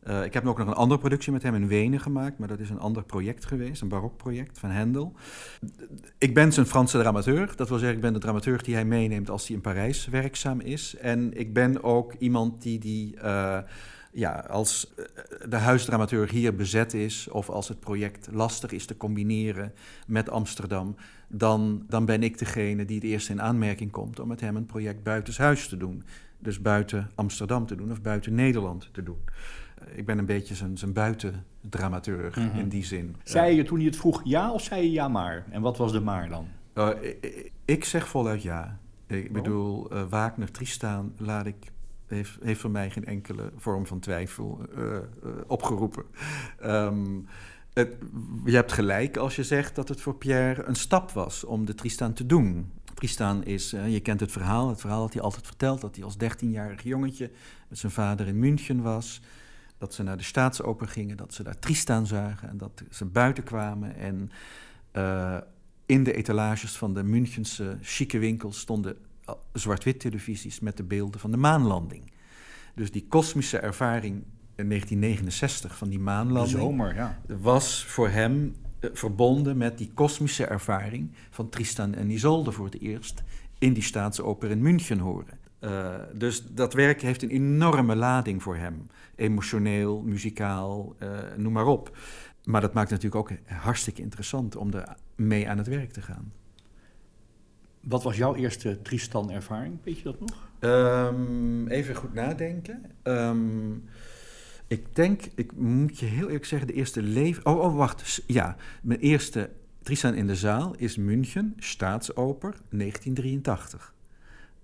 Uh, 0.09 0.25
ik 0.25 0.35
heb 0.35 0.47
ook 0.47 0.59
nog 0.59 0.67
een 0.67 0.75
andere 0.75 1.01
productie 1.01 1.33
met 1.33 1.43
hem 1.43 1.55
in 1.55 1.69
Wenen 1.69 2.01
gemaakt, 2.01 2.39
maar 2.39 2.49
dat 2.49 2.59
is 2.59 2.71
een 2.71 2.79
ander 2.79 3.05
project 3.05 3.45
geweest, 3.45 3.83
een 3.83 3.89
barokproject 3.89 4.59
van 4.59 4.71
Hendel. 4.71 5.13
Ik 6.19 6.35
ben 6.35 6.53
zijn 6.53 6.67
Franse 6.67 6.99
dramateur, 6.99 7.53
dat 7.57 7.69
wil 7.69 7.79
zeggen, 7.79 7.97
ik 7.97 8.03
ben 8.03 8.13
de 8.13 8.19
dramateur 8.19 8.63
die 8.63 8.75
hij 8.75 8.85
meeneemt 8.85 9.31
als 9.31 9.47
hij 9.47 9.57
in 9.57 9.63
Parijs 9.63 10.07
werkzaam 10.07 10.61
is. 10.61 10.97
En 10.97 11.39
ik 11.39 11.53
ben 11.53 11.83
ook 11.83 12.15
iemand 12.19 12.63
die 12.63 12.79
die 12.79 13.17
uh, 13.17 13.59
ja, 14.15 14.45
als 14.49 14.95
eh, 14.97 15.05
de 15.49 15.57
huisdramaturg 15.57 16.31
hier 16.31 16.55
bezet 16.55 16.95
is 16.95 17.29
of 17.29 17.51
als 17.51 17.69
het 17.69 17.81
project 17.81 18.29
lastig 18.33 18.73
is 18.73 18.87
te 18.87 18.97
combineren 18.97 19.73
met 20.07 20.31
Amsterdam, 20.31 20.97
dan, 21.29 21.85
dan 21.89 22.05
ben 22.05 22.23
ik 22.23 22.39
degene 22.39 22.85
die 22.85 22.97
het 22.97 23.05
eerst 23.05 23.29
in 23.29 23.43
aanmerking 23.43 23.91
komt 23.91 24.21
om 24.21 24.29
met 24.29 24.41
hem 24.41 24.57
een 24.57 24.67
project 24.67 25.03
buitenshuis 25.03 25.69
te 25.69 25.77
doen. 25.77 26.05
Dus 26.39 26.61
buiten 26.61 27.11
Amsterdam 27.15 27.67
te 27.67 27.75
doen 27.75 27.91
of 27.91 28.03
buiten 28.03 28.35
Nederland 28.35 28.89
te 28.93 29.03
doen. 29.03 29.19
Eh, 29.89 29.99
ik 29.99 30.07
ben 30.07 30.19
een 30.19 30.27
beetje 30.27 30.55
zijn, 30.55 30.79
zijn 30.79 30.93
buitendramaturg 30.93 32.37
Mhm. 32.37 32.59
in 32.59 32.69
die 32.69 32.85
zin. 32.85 33.17
Zei 33.23 33.55
je 33.57 33.63
toen 33.63 33.77
hij 33.77 33.87
het 33.87 33.97
vroeg 33.97 34.21
ja 34.25 34.53
of 34.53 34.63
zei 34.63 34.83
je 34.83 34.91
ja 34.91 35.09
maar? 35.09 35.45
En 35.51 35.61
wat 35.61 35.77
was 35.77 35.93
de 35.93 36.01
maar 36.01 36.29
dan? 36.29 36.47
Uh, 36.75 36.89
ik, 37.21 37.53
ik 37.65 37.85
zeg 37.85 38.09
voluit 38.09 38.43
ja. 38.43 38.79
Ik 39.07 39.17
Waarom? 39.17 39.33
bedoel, 39.33 39.93
uh, 39.95 40.03
Wagner, 40.09 40.51
Tristan, 40.51 41.13
laat 41.17 41.47
ik, 41.47 41.73
heeft, 42.07 42.39
heeft 42.43 42.61
voor 42.61 42.71
mij 42.71 42.91
geen 42.91 43.05
enkele 43.05 43.53
vorm 43.57 43.87
van 43.87 43.99
twijfel 44.01 44.61
uh, 44.79 44.85
uh, 44.85 44.99
opgeroepen. 45.47 46.05
Um, 46.65 47.27
het, 47.73 47.97
je 48.45 48.55
hebt 48.55 48.73
gelijk 48.73 49.17
als 49.17 49.37
je 49.37 49.43
zegt 49.45 49.75
dat 49.75 49.89
het 49.89 50.01
voor 50.01 50.15
Pierre 50.15 50.65
een 50.65 50.75
stap 50.75 51.11
was 51.11 51.45
om 51.45 51.65
de 51.65 51.75
Tristan 51.75 52.13
te 52.13 52.27
doen. 52.27 52.71
Tristan 52.95 53.45
is, 53.45 53.71
je 53.71 54.01
kent 54.01 54.21
het 54.21 54.33
verhaal, 54.33 54.69
het 54.69 54.81
verhaal 54.81 55.01
dat 55.03 55.13
hij 55.13 55.23
altijd 55.23 55.47
vertelt, 55.47 55.81
dat 55.81 55.95
hij 55.95 56.05
als 56.05 56.17
13-jarig 56.25 56.83
jongetje 56.83 57.31
met 57.69 57.79
zijn 57.79 57.93
vader 57.93 58.27
in 58.27 58.39
München 58.39 58.83
was. 58.83 59.21
Dat 59.79 59.95
ze 59.95 60.03
naar 60.03 60.17
de 60.17 60.23
staatsoper 60.23 60.89
gingen, 60.89 61.17
dat 61.17 61.35
ze 61.35 61.43
daar 61.43 61.59
Tristan 61.59 62.07
zagen 62.07 62.49
en 62.49 62.59
dat 62.59 62.83
ze 62.91 63.05
buiten 63.05 63.45
kwamen. 63.45 63.97
En 63.97 64.31
uh, 64.93 65.39
in 65.87 66.05
de 66.05 66.13
etalages 66.13 66.77
van 66.77 66.95
de 66.95 67.03
Münchense 67.03 67.79
chique 67.81 68.19
winkels 68.19 68.59
stonden 68.59 68.97
zwart-wit 69.53 70.01
televisies 70.01 70.61
met 70.61 70.77
de 70.77 70.83
beelden 70.83 71.21
van 71.21 71.31
de 71.31 71.37
maanlanding. 71.37 72.13
Dus 72.75 72.91
die 72.91 73.07
kosmische 73.09 73.59
ervaring 73.59 74.25
in 74.57 74.69
1969 74.69 75.77
van 75.77 75.89
die 75.89 75.99
maanlanding 75.99 76.59
zomer, 76.59 76.95
ja. 76.95 77.21
was 77.27 77.85
voor 77.85 78.09
hem 78.09 78.55
uh, 78.81 78.91
verbonden 78.93 79.57
met 79.57 79.79
die 79.79 79.91
kosmische 79.95 80.45
ervaring 80.45 81.11
van 81.31 81.49
Tristan 81.49 81.95
en 81.95 82.11
Isolde 82.11 82.53
voor 82.53 82.65
het 82.65 82.81
eerst 82.81 83.23
in 83.59 83.73
die 83.73 83.83
staatsoper 83.83 84.51
in 84.51 84.63
München 84.63 84.99
horen. 84.99 85.39
Uh, 85.65 85.95
dus 86.15 86.45
dat 86.47 86.73
werk 86.73 87.03
heeft 87.03 87.23
een 87.23 87.31
enorme 87.31 87.97
lading 87.97 88.43
voor 88.43 88.57
hem. 88.57 88.87
Emotioneel, 89.15 90.03
muzikaal, 90.03 90.97
uh, 91.03 91.09
noem 91.37 91.53
maar 91.53 91.67
op. 91.67 91.97
Maar 92.45 92.61
dat 92.61 92.73
maakt 92.73 92.91
het 92.91 93.03
natuurlijk 93.03 93.33
ook 93.33 93.39
hartstikke 93.47 94.03
interessant 94.03 94.57
om 94.57 94.73
er 94.73 94.97
mee 95.15 95.49
aan 95.49 95.59
het 95.59 95.67
werk 95.67 95.93
te 95.93 96.03
gaan. 96.03 96.33
Wat 97.81 98.03
was 98.03 98.17
jouw 98.17 98.35
eerste 98.35 98.83
Tristan-ervaring? 98.83 99.79
Weet 99.83 99.99
je 99.99 100.05
dat 100.05 100.21
nog? 100.21 100.49
Um, 100.61 101.69
even 101.69 101.95
goed 101.95 102.15
nadenken. 102.15 102.83
Um, 103.03 103.85
ik 104.67 104.95
denk, 104.95 105.23
ik 105.35 105.57
moet 105.57 105.99
je 105.99 106.07
heel 106.07 106.27
eerlijk 106.27 106.45
zeggen, 106.45 106.69
de 106.69 106.75
eerste 106.75 107.03
leven. 107.03 107.47
Oh, 107.47 107.61
oh, 107.61 107.77
wacht. 107.77 108.23
Ja, 108.27 108.57
mijn 108.83 109.01
eerste 109.01 109.51
Tristan 109.83 110.15
in 110.15 110.27
de 110.27 110.37
zaal 110.37 110.75
is 110.77 110.97
München, 110.97 111.55
Staatsoper, 111.59 112.55
1983. 112.71 113.95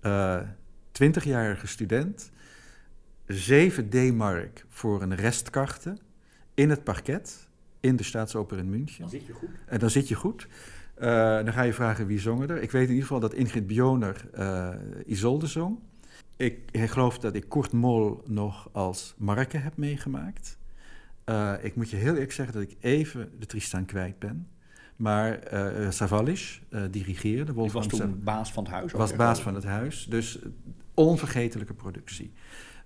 Uh, 0.01 0.39
20-jarige 1.03 1.67
student, 1.67 2.31
7 3.27 3.89
D-mark 3.89 4.65
voor 4.69 5.01
een 5.01 5.15
restkachte 5.15 5.97
in 6.53 6.69
het 6.69 6.83
parket 6.83 7.49
in 7.79 7.95
de 7.95 8.03
Staatsoper 8.03 8.57
in 8.57 8.69
München. 8.69 9.01
Dan 9.01 9.09
zit 9.09 9.25
je 9.25 9.33
goed. 9.33 9.49
En 9.65 9.79
dan 9.79 9.89
zit 9.89 10.07
je 10.07 10.15
goed. 10.15 10.47
Uh, 10.97 11.07
dan 11.43 11.53
ga 11.53 11.61
je 11.61 11.73
vragen 11.73 12.05
wie 12.05 12.19
zongen 12.19 12.49
er. 12.49 12.61
Ik 12.61 12.71
weet 12.71 12.83
in 12.83 12.89
ieder 12.89 13.03
geval 13.03 13.19
dat 13.19 13.33
Ingrid 13.33 13.67
Bioner 13.67 14.25
uh, 14.37 14.69
Isolde 15.05 15.47
zong. 15.47 15.79
Ik, 16.37 16.59
ik, 16.71 16.89
geloof 16.89 17.19
dat 17.19 17.35
ik 17.35 17.49
Kurt 17.49 17.71
Mol 17.71 18.21
nog 18.25 18.69
als 18.71 19.13
Marke 19.17 19.57
heb 19.57 19.77
meegemaakt. 19.77 20.57
Uh, 21.25 21.53
ik 21.61 21.75
moet 21.75 21.89
je 21.89 21.95
heel 21.95 22.13
eerlijk 22.13 22.31
zeggen 22.31 22.53
dat 22.53 22.63
ik 22.63 22.77
even 22.79 23.31
de 23.39 23.45
Tristan 23.45 23.85
kwijt 23.85 24.19
ben. 24.19 24.47
Maar 24.95 25.53
uh, 25.53 25.89
Savalis 25.89 26.61
uh, 26.69 26.81
dirigeerde. 26.91 27.53
Die 27.53 27.71
was 27.71 27.87
toen 27.87 28.21
baas 28.23 28.51
van 28.51 28.63
het 28.63 28.71
huis. 28.71 28.91
Was 28.91 29.15
baas 29.15 29.41
van 29.41 29.55
het 29.55 29.63
huis. 29.63 30.05
Dus 30.09 30.39
onvergetelijke 30.93 31.73
productie. 31.73 32.31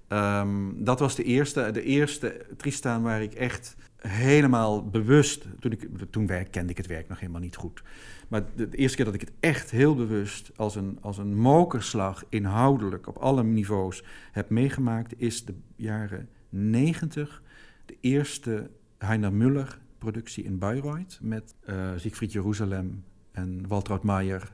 Um, 0.09 0.83
dat 0.83 0.99
was 0.99 1.15
de 1.15 1.23
eerste, 1.23 1.71
de 1.71 1.83
eerste 1.83 2.45
Tristan 2.57 3.01
waar 3.01 3.21
ik 3.21 3.33
echt 3.33 3.75
helemaal 3.97 4.89
bewust... 4.89 5.45
Toen, 5.59 5.71
ik, 5.71 5.89
toen 6.09 6.27
werk, 6.27 6.51
kende 6.51 6.71
ik 6.71 6.77
het 6.77 6.87
werk 6.87 7.07
nog 7.07 7.19
helemaal 7.19 7.41
niet 7.41 7.55
goed. 7.55 7.83
Maar 8.27 8.43
de, 8.55 8.69
eerste 8.71 8.95
keer 8.95 9.05
dat 9.05 9.13
ik 9.13 9.21
het 9.21 9.31
echt 9.39 9.71
heel 9.71 9.95
bewust 9.95 10.51
als 10.55 10.75
een, 10.75 10.97
als 11.01 11.17
een 11.17 11.37
mokerslag... 11.37 12.23
inhoudelijk 12.29 13.07
op 13.07 13.17
alle 13.17 13.43
niveaus 13.43 14.03
heb 14.31 14.49
meegemaakt... 14.49 15.13
is 15.17 15.45
de 15.45 15.53
jaren 15.75 16.29
90 16.49 17.41
de 17.85 17.97
eerste 18.01 18.69
Heiner 18.97 19.31
Müller 19.33 19.77
productie 19.97 20.43
in 20.43 20.57
Bayreuth... 20.57 21.19
met 21.21 21.55
uh, 21.69 21.91
Siegfried 21.95 22.31
Jeruzalem 22.31 23.03
en 23.31 23.67
Waltraud 23.67 24.03
Maier 24.03 24.51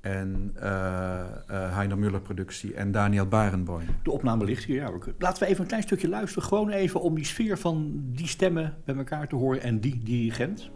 en 0.00 0.54
uh, 0.56 0.62
uh, 0.62 1.74
Heiner 1.74 1.98
Müller 1.98 2.20
productie 2.20 2.74
en 2.74 2.92
Daniel 2.92 3.26
Barenboim. 3.26 3.86
De 4.02 4.10
opname 4.10 4.44
ligt 4.44 4.64
hier. 4.64 4.76
Ja. 4.76 4.90
Laten 5.18 5.42
we 5.42 5.48
even 5.48 5.60
een 5.60 5.68
klein 5.68 5.82
stukje 5.82 6.08
luisteren. 6.08 6.48
Gewoon 6.48 6.70
even 6.70 7.00
om 7.00 7.14
die 7.14 7.24
sfeer 7.24 7.58
van 7.58 8.02
die 8.04 8.26
stemmen 8.26 8.74
bij 8.84 8.96
elkaar 8.96 9.28
te 9.28 9.36
horen 9.36 9.62
en 9.62 9.80
die 9.80 10.02
dirigent. 10.02 10.70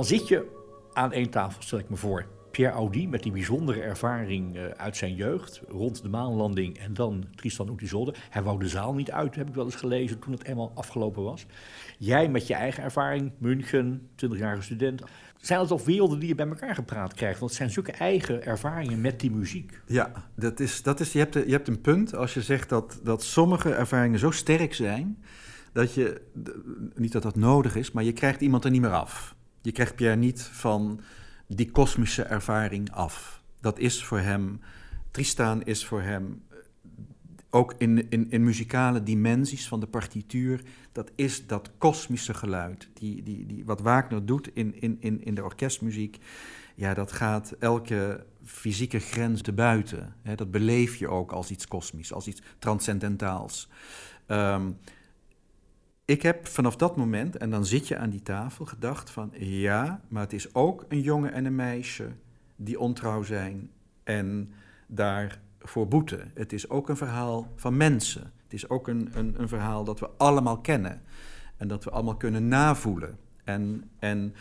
Dan 0.00 0.08
zit 0.08 0.28
je 0.28 0.46
aan 0.92 1.12
één 1.12 1.30
tafel, 1.30 1.62
stel 1.62 1.78
ik 1.78 1.88
me 1.88 1.96
voor. 1.96 2.26
Pierre 2.50 2.74
Audi 2.74 3.08
met 3.08 3.22
die 3.22 3.32
bijzondere 3.32 3.80
ervaring 3.80 4.56
uh, 4.56 4.64
uit 4.68 4.96
zijn 4.96 5.14
jeugd 5.14 5.60
rond 5.68 6.02
de 6.02 6.08
maanlanding 6.08 6.78
en 6.78 6.94
dan 6.94 7.24
Tristan 7.34 7.68
Oetizolde. 7.68 8.14
Hij 8.30 8.42
wou 8.42 8.58
de 8.58 8.68
zaal 8.68 8.94
niet 8.94 9.10
uit, 9.10 9.34
heb 9.34 9.48
ik 9.48 9.54
wel 9.54 9.64
eens 9.64 9.74
gelezen 9.74 10.18
toen 10.18 10.32
het 10.32 10.44
eenmaal 10.44 10.72
afgelopen 10.74 11.22
was. 11.22 11.46
Jij 11.98 12.28
met 12.28 12.46
je 12.46 12.54
eigen 12.54 12.82
ervaring, 12.82 13.32
München, 13.38 14.08
20-jarige 14.24 14.62
student. 14.62 15.02
Zijn 15.36 15.58
het 15.58 15.68
toch 15.68 15.84
werelden 15.84 16.18
die 16.18 16.28
je 16.28 16.34
bij 16.34 16.48
elkaar 16.48 16.74
gepraat 16.74 17.14
krijgt? 17.14 17.38
Want 17.38 17.50
het 17.50 17.60
zijn 17.60 17.70
zulke 17.70 17.92
eigen 17.92 18.44
ervaringen 18.44 19.00
met 19.00 19.20
die 19.20 19.30
muziek. 19.30 19.80
Ja, 19.86 20.12
dat 20.34 20.60
is, 20.60 20.82
dat 20.82 21.00
is, 21.00 21.12
je, 21.12 21.18
hebt, 21.18 21.34
je 21.34 21.50
hebt 21.52 21.68
een 21.68 21.80
punt 21.80 22.14
als 22.14 22.34
je 22.34 22.42
zegt 22.42 22.68
dat, 22.68 23.00
dat 23.02 23.22
sommige 23.22 23.74
ervaringen 23.74 24.18
zo 24.18 24.30
sterk 24.30 24.74
zijn 24.74 25.22
dat 25.72 25.94
je, 25.94 26.20
niet 26.94 27.12
dat 27.12 27.22
dat 27.22 27.36
nodig 27.36 27.76
is, 27.76 27.92
maar 27.92 28.04
je 28.04 28.12
krijgt 28.12 28.40
iemand 28.40 28.64
er 28.64 28.70
niet 28.70 28.80
meer 28.80 28.94
af. 28.94 29.38
Je 29.60 29.72
krijgt 29.72 29.94
Pierre 29.94 30.16
niet 30.16 30.42
van 30.42 31.00
die 31.46 31.70
kosmische 31.70 32.22
ervaring 32.22 32.90
af. 32.90 33.42
Dat 33.60 33.78
is 33.78 34.04
voor 34.04 34.18
hem, 34.18 34.60
Tristan 35.10 35.62
is 35.62 35.86
voor 35.86 36.02
hem 36.02 36.42
ook 37.50 37.74
in, 37.78 38.10
in, 38.10 38.30
in 38.30 38.44
muzikale 38.44 39.02
dimensies 39.02 39.68
van 39.68 39.80
de 39.80 39.86
partituur, 39.86 40.62
dat 40.92 41.10
is 41.14 41.46
dat 41.46 41.70
kosmische 41.78 42.34
geluid. 42.34 42.88
Die, 42.94 43.22
die, 43.22 43.46
die, 43.46 43.64
wat 43.64 43.80
Wagner 43.80 44.26
doet 44.26 44.50
in, 44.54 44.80
in, 44.80 44.96
in, 45.00 45.24
in 45.24 45.34
de 45.34 45.44
orkestmuziek, 45.44 46.18
ja, 46.74 46.94
dat 46.94 47.12
gaat 47.12 47.54
elke 47.58 48.26
fysieke 48.44 48.98
grens 48.98 49.42
te 49.42 49.52
buiten. 49.52 50.14
Dat 50.34 50.50
beleef 50.50 50.96
je 50.96 51.08
ook 51.08 51.32
als 51.32 51.50
iets 51.50 51.66
kosmisch, 51.68 52.12
als 52.12 52.26
iets 52.26 52.42
transcendentaals. 52.58 53.68
Um, 54.26 54.76
ik 56.10 56.22
heb 56.22 56.46
vanaf 56.46 56.76
dat 56.76 56.96
moment, 56.96 57.36
en 57.36 57.50
dan 57.50 57.66
zit 57.66 57.88
je 57.88 57.96
aan 57.96 58.10
die 58.10 58.22
tafel, 58.22 58.64
gedacht 58.64 59.10
van 59.10 59.30
ja, 59.38 60.00
maar 60.08 60.22
het 60.22 60.32
is 60.32 60.54
ook 60.54 60.84
een 60.88 61.00
jongen 61.00 61.32
en 61.32 61.44
een 61.44 61.54
meisje 61.54 62.08
die 62.56 62.80
ontrouw 62.80 63.22
zijn 63.22 63.70
en 64.04 64.52
daarvoor 64.86 65.88
boeten. 65.88 66.30
Het 66.34 66.52
is 66.52 66.68
ook 66.68 66.88
een 66.88 66.96
verhaal 66.96 67.52
van 67.56 67.76
mensen. 67.76 68.32
Het 68.42 68.52
is 68.52 68.68
ook 68.68 68.88
een, 68.88 69.10
een, 69.12 69.34
een 69.38 69.48
verhaal 69.48 69.84
dat 69.84 70.00
we 70.00 70.10
allemaal 70.16 70.58
kennen 70.58 71.00
en 71.56 71.68
dat 71.68 71.84
we 71.84 71.90
allemaal 71.90 72.16
kunnen 72.16 72.48
navoelen. 72.48 73.18
En, 73.44 73.90
en 73.98 74.34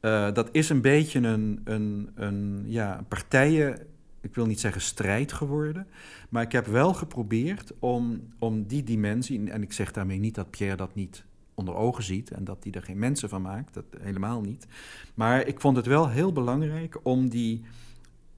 uh, 0.00 0.32
dat 0.32 0.48
is 0.52 0.68
een 0.68 0.80
beetje 0.80 1.20
een, 1.20 1.60
een, 1.64 2.10
een 2.14 2.64
ja, 2.66 3.04
partijen, 3.08 3.78
ik 4.24 4.34
wil 4.34 4.46
niet 4.46 4.60
zeggen 4.60 4.80
strijd 4.80 5.32
geworden, 5.32 5.86
maar 6.28 6.42
ik 6.42 6.52
heb 6.52 6.66
wel 6.66 6.94
geprobeerd 6.94 7.72
om, 7.78 8.20
om 8.38 8.66
die 8.66 8.82
dimensie, 8.82 9.50
en 9.50 9.62
ik 9.62 9.72
zeg 9.72 9.92
daarmee 9.92 10.18
niet 10.18 10.34
dat 10.34 10.50
Pierre 10.50 10.76
dat 10.76 10.94
niet 10.94 11.24
onder 11.54 11.74
ogen 11.74 12.02
ziet 12.02 12.30
en 12.30 12.44
dat 12.44 12.64
hij 12.64 12.72
er 12.72 12.82
geen 12.82 12.98
mensen 12.98 13.28
van 13.28 13.42
maakt, 13.42 13.74
dat 13.74 13.84
helemaal 14.00 14.40
niet. 14.40 14.66
Maar 15.14 15.46
ik 15.46 15.60
vond 15.60 15.76
het 15.76 15.86
wel 15.86 16.08
heel 16.08 16.32
belangrijk 16.32 16.98
om 17.02 17.28
die 17.28 17.64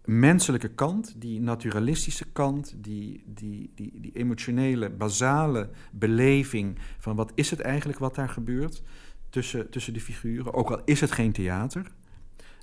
menselijke 0.05 0.69
kant, 0.69 1.15
die 1.17 1.41
naturalistische 1.41 2.27
kant, 2.33 2.75
die, 2.77 3.23
die, 3.27 3.71
die, 3.75 4.01
die 4.01 4.13
emotionele, 4.13 4.91
basale 4.91 5.71
beleving 5.93 6.79
van 6.99 7.17
wat 7.17 7.33
is 7.35 7.51
het 7.51 7.61
eigenlijk 7.61 7.99
wat 7.99 8.15
daar 8.15 8.29
gebeurt 8.29 8.83
tussen, 9.31 9.71
tussen 9.71 9.93
de 9.93 10.01
figuren, 10.01 10.55
ook 10.55 10.71
al 10.71 10.81
is 10.85 11.01
het 11.01 11.13
geen 11.13 11.33
theater, 11.33 11.87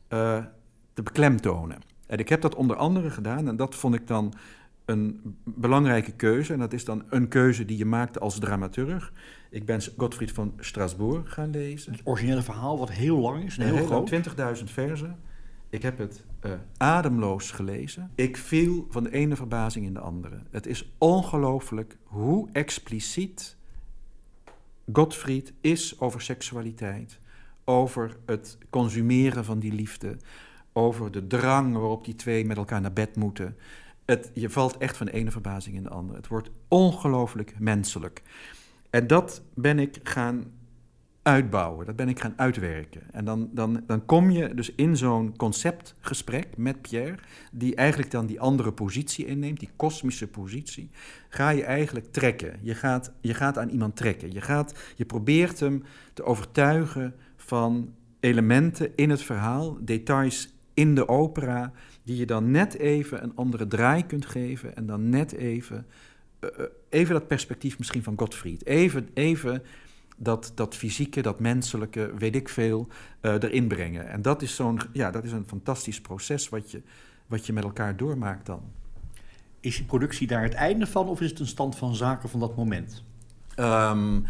uh, 0.10 0.46
te 0.94 1.04
beklemtonen. 1.04 1.93
En 2.14 2.20
ik 2.20 2.30
heb 2.30 2.42
dat 2.42 2.56
onder 2.56 2.76
andere 2.76 3.10
gedaan 3.10 3.48
en 3.48 3.56
dat 3.56 3.76
vond 3.76 3.96
ik 3.96 4.08
dan 4.08 4.34
een 4.86 5.36
belangrijke 5.44 6.12
keuze. 6.12 6.54
En 6.54 6.60
dat 6.60 6.74
is 6.74 6.86
dan 6.86 7.04
een 7.10 7.28
keuze 7.28 7.66
die 7.66 7.78
je 7.78 7.86
maakt 7.86 8.20
als 8.20 8.40
dramaturg. 8.40 9.12
Ik 9.50 9.66
ben 9.66 9.82
Gottfried 9.98 10.32
van 10.32 10.54
Strasbourg 10.60 11.34
gaan 11.34 11.50
lezen. 11.50 11.92
Het 11.92 12.02
originele 12.04 12.42
verhaal, 12.42 12.78
wat 12.78 12.92
heel 12.92 13.18
lang 13.18 13.44
is, 13.44 13.58
heel, 13.58 13.76
heel 13.76 13.86
groot. 13.86 14.12
20.000 14.58 14.64
versen. 14.64 15.20
Ik 15.70 15.82
heb 15.82 15.98
het 15.98 16.26
uh, 16.46 16.52
ademloos 16.78 17.52
gelezen. 17.52 18.12
Ik 18.16 18.38
viel 18.38 18.88
van 18.90 19.04
de 19.04 19.12
ene 19.12 19.36
verbazing 19.36 19.86
in 19.86 19.94
de 19.94 20.00
andere. 20.00 20.42
Het 20.52 20.66
is 20.66 20.92
ongelooflijk 20.98 21.98
hoe 22.04 22.50
expliciet 22.52 23.58
Gottfried 24.92 25.54
is 25.62 26.00
over 26.00 26.22
seksualiteit, 26.22 27.20
over 27.64 28.18
het 28.26 28.58
consumeren 28.70 29.46
van 29.46 29.60
die 29.60 29.74
liefde, 29.74 30.18
over 30.74 31.12
de 31.12 31.28
drang 31.28 31.74
waarop 31.74 32.06
die 32.06 32.16
twee 32.16 32.46
met 32.46 32.58
elkaar 32.58 32.82
naar 32.82 32.94
bed 32.94 33.16
moeten. 33.16 33.58
Het, 34.06 34.32
je 34.34 34.50
valt 34.50 34.78
echt 34.78 34.98
van 34.98 35.06
de 35.06 35.12
ene 35.12 35.32
verbazing 35.32 35.76
in 35.76 35.84
de 35.84 35.90
andere. 35.90 36.18
Het 36.18 36.28
wordt 36.28 36.50
ongelooflijk 36.68 37.54
menselijk. 37.60 38.22
En 38.90 39.08
dat 39.08 39.42
ben 39.54 39.80
ik 39.80 40.00
gaan 40.04 40.52
uitbouwen, 41.24 41.86
dat 41.86 41.96
ben 41.96 42.10
ik 42.10 42.20
gaan 42.20 42.34
uitwerken. 42.36 43.02
En 43.12 43.26
dan, 43.26 43.50
dan, 43.52 43.84
dan 43.88 44.06
kom 44.06 44.30
je 44.30 44.54
dus 44.54 44.72
in 44.76 44.98
zo'n 44.98 45.38
conceptgesprek 45.38 46.58
met 46.58 46.82
Pierre, 46.82 47.18
die 47.52 47.76
eigenlijk 47.76 48.12
dan 48.12 48.26
die 48.26 48.40
andere 48.40 48.72
positie 48.72 49.26
inneemt, 49.26 49.60
die 49.60 49.70
kosmische 49.76 50.28
positie, 50.28 50.90
ga 51.30 51.50
je 51.50 51.64
eigenlijk 51.64 52.12
trekken. 52.12 52.60
Je 52.62 52.76
gaat, 52.76 53.12
je 53.22 53.34
gaat 53.34 53.58
aan 53.58 53.70
iemand 53.70 53.96
trekken. 53.96 54.32
Je, 54.32 54.42
gaat, 54.42 54.74
je 54.96 55.06
probeert 55.06 55.60
hem 55.60 55.84
te 56.14 56.24
overtuigen 56.24 57.16
van 57.36 57.94
elementen 58.20 58.96
in 58.96 59.10
het 59.10 59.22
verhaal, 59.22 59.78
details 59.82 60.54
in 60.74 60.96
de 60.96 61.08
opera, 61.08 61.72
die 62.04 62.18
je 62.18 62.26
dan 62.26 62.52
net 62.52 62.74
even 62.74 63.24
een 63.24 63.36
andere 63.36 63.68
draai 63.68 64.06
kunt 64.06 64.26
geven 64.26 64.76
en 64.76 64.86
dan 64.86 65.10
net 65.10 65.32
even, 65.32 65.86
uh, 66.40 66.50
even 66.90 67.14
dat 67.14 67.28
perspectief 67.28 67.78
misschien 67.78 68.04
van 68.04 68.18
Gottfried. 68.18 68.66
Even, 68.66 69.10
even 69.14 69.64
dat, 70.18 70.52
dat 70.56 70.76
fysieke, 70.76 71.22
dat 71.22 71.40
menselijke, 71.40 72.14
weet 72.18 72.36
ik 72.36 72.50
veel, 72.50 72.88
uh, 73.22 73.34
erin 73.34 73.68
brengen. 73.68 74.10
En 74.10 74.22
dat 74.22 74.42
is, 74.42 74.56
zo'n, 74.56 74.80
ja, 74.94 75.12
dat 75.12 75.24
is 75.24 75.32
een 75.32 75.48
fantastisch 75.48 76.02
proces 76.02 76.50
wat 76.50 76.72
je, 76.72 76.82
wat 77.28 77.46
je 77.46 77.54
met 77.54 77.64
elkaar 77.64 77.98
doormaakt 77.98 78.46
dan. 78.46 78.62
Is 79.60 79.76
die 79.76 79.86
productie 79.86 80.28
daar 80.28 80.44
het 80.44 80.54
einde 80.54 80.88
van 80.88 81.08
of 81.08 81.22
is 81.22 81.30
het 81.30 81.40
een 81.40 81.48
stand 81.48 81.76
van 81.76 81.96
zaken 81.96 82.30
van 82.30 82.40
dat 82.40 82.56
moment? 82.56 83.04
Um, 83.60 84.26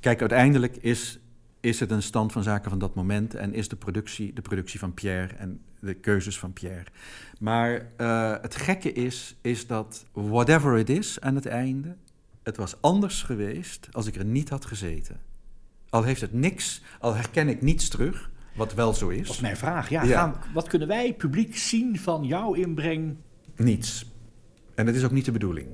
kijk, 0.00 0.20
uiteindelijk 0.20 0.76
is, 0.76 1.18
is 1.60 1.80
het 1.80 1.90
een 1.90 2.02
stand 2.02 2.32
van 2.32 2.42
zaken 2.42 2.70
van 2.70 2.78
dat 2.78 2.94
moment 2.94 3.34
en 3.34 3.54
is 3.54 3.68
de 3.68 3.76
productie 3.76 4.32
de 4.32 4.42
productie 4.42 4.78
van 4.78 4.94
Pierre 4.94 5.34
en 5.34 5.60
de 5.80 5.94
keuzes 5.94 6.38
van 6.38 6.52
Pierre. 6.52 6.86
Maar 7.38 7.86
uh, 7.98 8.34
het 8.40 8.56
gekke 8.56 8.92
is, 8.92 9.36
is 9.40 9.66
dat 9.66 10.06
whatever 10.12 10.78
it 10.78 10.90
is 10.90 11.20
aan 11.20 11.34
het 11.34 11.46
einde, 11.46 11.96
het 12.42 12.56
was 12.56 12.80
anders 12.80 13.22
geweest 13.22 13.88
als 13.90 14.06
ik 14.06 14.16
er 14.16 14.24
niet 14.24 14.48
had 14.48 14.64
gezeten. 14.64 15.20
Al 15.90 16.02
heeft 16.02 16.20
het 16.20 16.32
niks, 16.32 16.82
al 17.00 17.14
herken 17.14 17.48
ik 17.48 17.62
niets 17.62 17.88
terug, 17.88 18.30
wat 18.54 18.74
wel 18.74 18.94
zo 18.94 19.08
is. 19.08 19.26
Dat 19.26 19.34
is 19.34 19.40
mijn 19.40 19.56
vraag. 19.56 19.88
Ja, 19.88 20.04
Gaan, 20.04 20.34
wat 20.52 20.68
kunnen 20.68 20.88
wij 20.88 21.14
publiek 21.14 21.56
zien 21.56 21.98
van 21.98 22.24
jouw 22.24 22.54
inbreng? 22.54 23.16
Niets. 23.56 24.10
En 24.74 24.86
dat 24.86 24.94
is 24.94 25.04
ook 25.04 25.10
niet 25.10 25.24
de 25.24 25.32
bedoeling. 25.32 25.68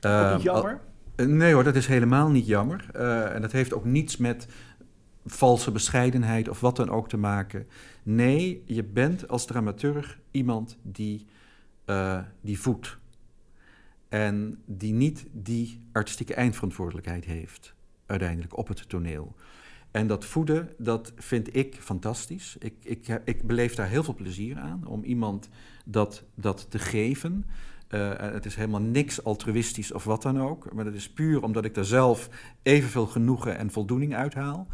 Uh, 0.00 0.34
niet 0.34 0.42
jammer? 0.42 0.80
Nee 1.16 1.52
hoor, 1.52 1.64
dat 1.64 1.76
is 1.76 1.86
helemaal 1.86 2.30
niet 2.30 2.46
jammer. 2.46 2.86
Uh, 2.96 3.34
en 3.34 3.40
dat 3.40 3.52
heeft 3.52 3.74
ook 3.74 3.84
niets 3.84 4.16
met 4.16 4.46
valse 5.26 5.70
bescheidenheid 5.70 6.48
of 6.48 6.60
wat 6.60 6.76
dan 6.76 6.90
ook 6.90 7.08
te 7.08 7.16
maken. 7.16 7.66
Nee, 8.02 8.62
je 8.66 8.84
bent 8.84 9.28
als 9.28 9.46
dramaturg 9.46 10.18
iemand 10.30 10.78
die, 10.82 11.26
uh, 11.86 12.20
die 12.40 12.60
voedt. 12.60 12.96
En 14.08 14.62
die 14.64 14.92
niet 14.92 15.26
die 15.32 15.80
artistieke 15.92 16.34
eindverantwoordelijkheid 16.34 17.24
heeft, 17.24 17.74
uiteindelijk 18.06 18.56
op 18.56 18.68
het 18.68 18.88
toneel. 18.88 19.34
En 19.90 20.06
dat 20.06 20.24
voeden, 20.24 20.68
dat 20.78 21.12
vind 21.16 21.56
ik 21.56 21.76
fantastisch. 21.80 22.56
Ik, 22.58 22.74
ik, 22.82 23.20
ik 23.24 23.46
beleef 23.46 23.74
daar 23.74 23.88
heel 23.88 24.02
veel 24.02 24.14
plezier 24.14 24.58
aan 24.58 24.86
om 24.86 25.04
iemand 25.04 25.48
dat, 25.84 26.24
dat 26.34 26.66
te 26.70 26.78
geven. 26.78 27.44
Uh, 27.90 28.18
het 28.18 28.44
is 28.44 28.54
helemaal 28.54 28.80
niks 28.80 29.24
altruïstisch 29.24 29.92
of 29.92 30.04
wat 30.04 30.22
dan 30.22 30.40
ook. 30.40 30.72
Maar 30.72 30.84
dat 30.84 30.94
is 30.94 31.10
puur 31.10 31.42
omdat 31.42 31.64
ik 31.64 31.76
er 31.76 31.84
zelf 31.84 32.28
evenveel 32.62 33.06
genoegen 33.06 33.58
en 33.58 33.70
voldoening 33.70 34.14
uithaal. 34.14 34.66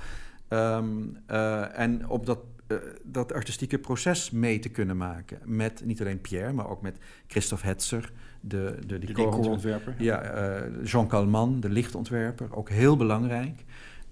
Um, 0.53 1.17
uh, 1.31 1.79
en 1.79 2.09
op 2.09 2.27
dat, 2.27 2.39
uh, 2.69 2.79
dat 3.03 3.33
artistieke 3.33 3.79
proces 3.79 4.31
mee 4.31 4.59
te 4.59 4.69
kunnen 4.69 4.97
maken. 4.97 5.39
Met 5.45 5.85
niet 5.85 6.01
alleen 6.01 6.21
Pierre, 6.21 6.53
maar 6.53 6.69
ook 6.69 6.83
met 6.83 6.99
Christophe 7.27 7.67
Hetzer, 7.67 8.13
de, 8.41 8.77
de, 8.87 8.99
de 8.99 9.07
decorontwerper. 9.07 9.95
Ja, 9.99 10.35
uh, 10.35 10.85
Jean 10.85 11.09
Calman, 11.09 11.61
de 11.61 11.69
lichtontwerper, 11.69 12.57
ook 12.57 12.69
heel 12.69 12.97
belangrijk. 12.97 13.65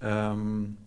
Um, 0.03 0.77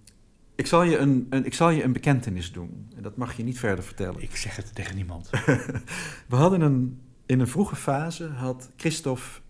ik 0.55 0.67
zal, 0.67 0.83
je 0.83 0.99
een, 0.99 1.27
een, 1.31 1.45
ik 1.45 1.55
zal 1.55 1.71
je 1.71 1.83
een 1.83 1.93
bekentenis 1.93 2.53
doen. 2.53 2.89
En 2.97 3.03
dat 3.03 3.17
mag 3.17 3.37
je 3.37 3.43
niet 3.43 3.59
verder 3.59 3.85
vertellen. 3.85 4.23
Ik 4.23 4.37
zeg 4.37 4.57
het 4.57 4.75
tegen 4.75 4.97
niemand. 4.97 5.31
We 6.29 6.37
hadden 6.37 6.61
een, 6.61 7.01
in 7.27 7.41
een 7.41 7.49
vroege 7.49 7.77
fase 7.77 8.29
had 8.29 8.71
Christophe 8.77 9.41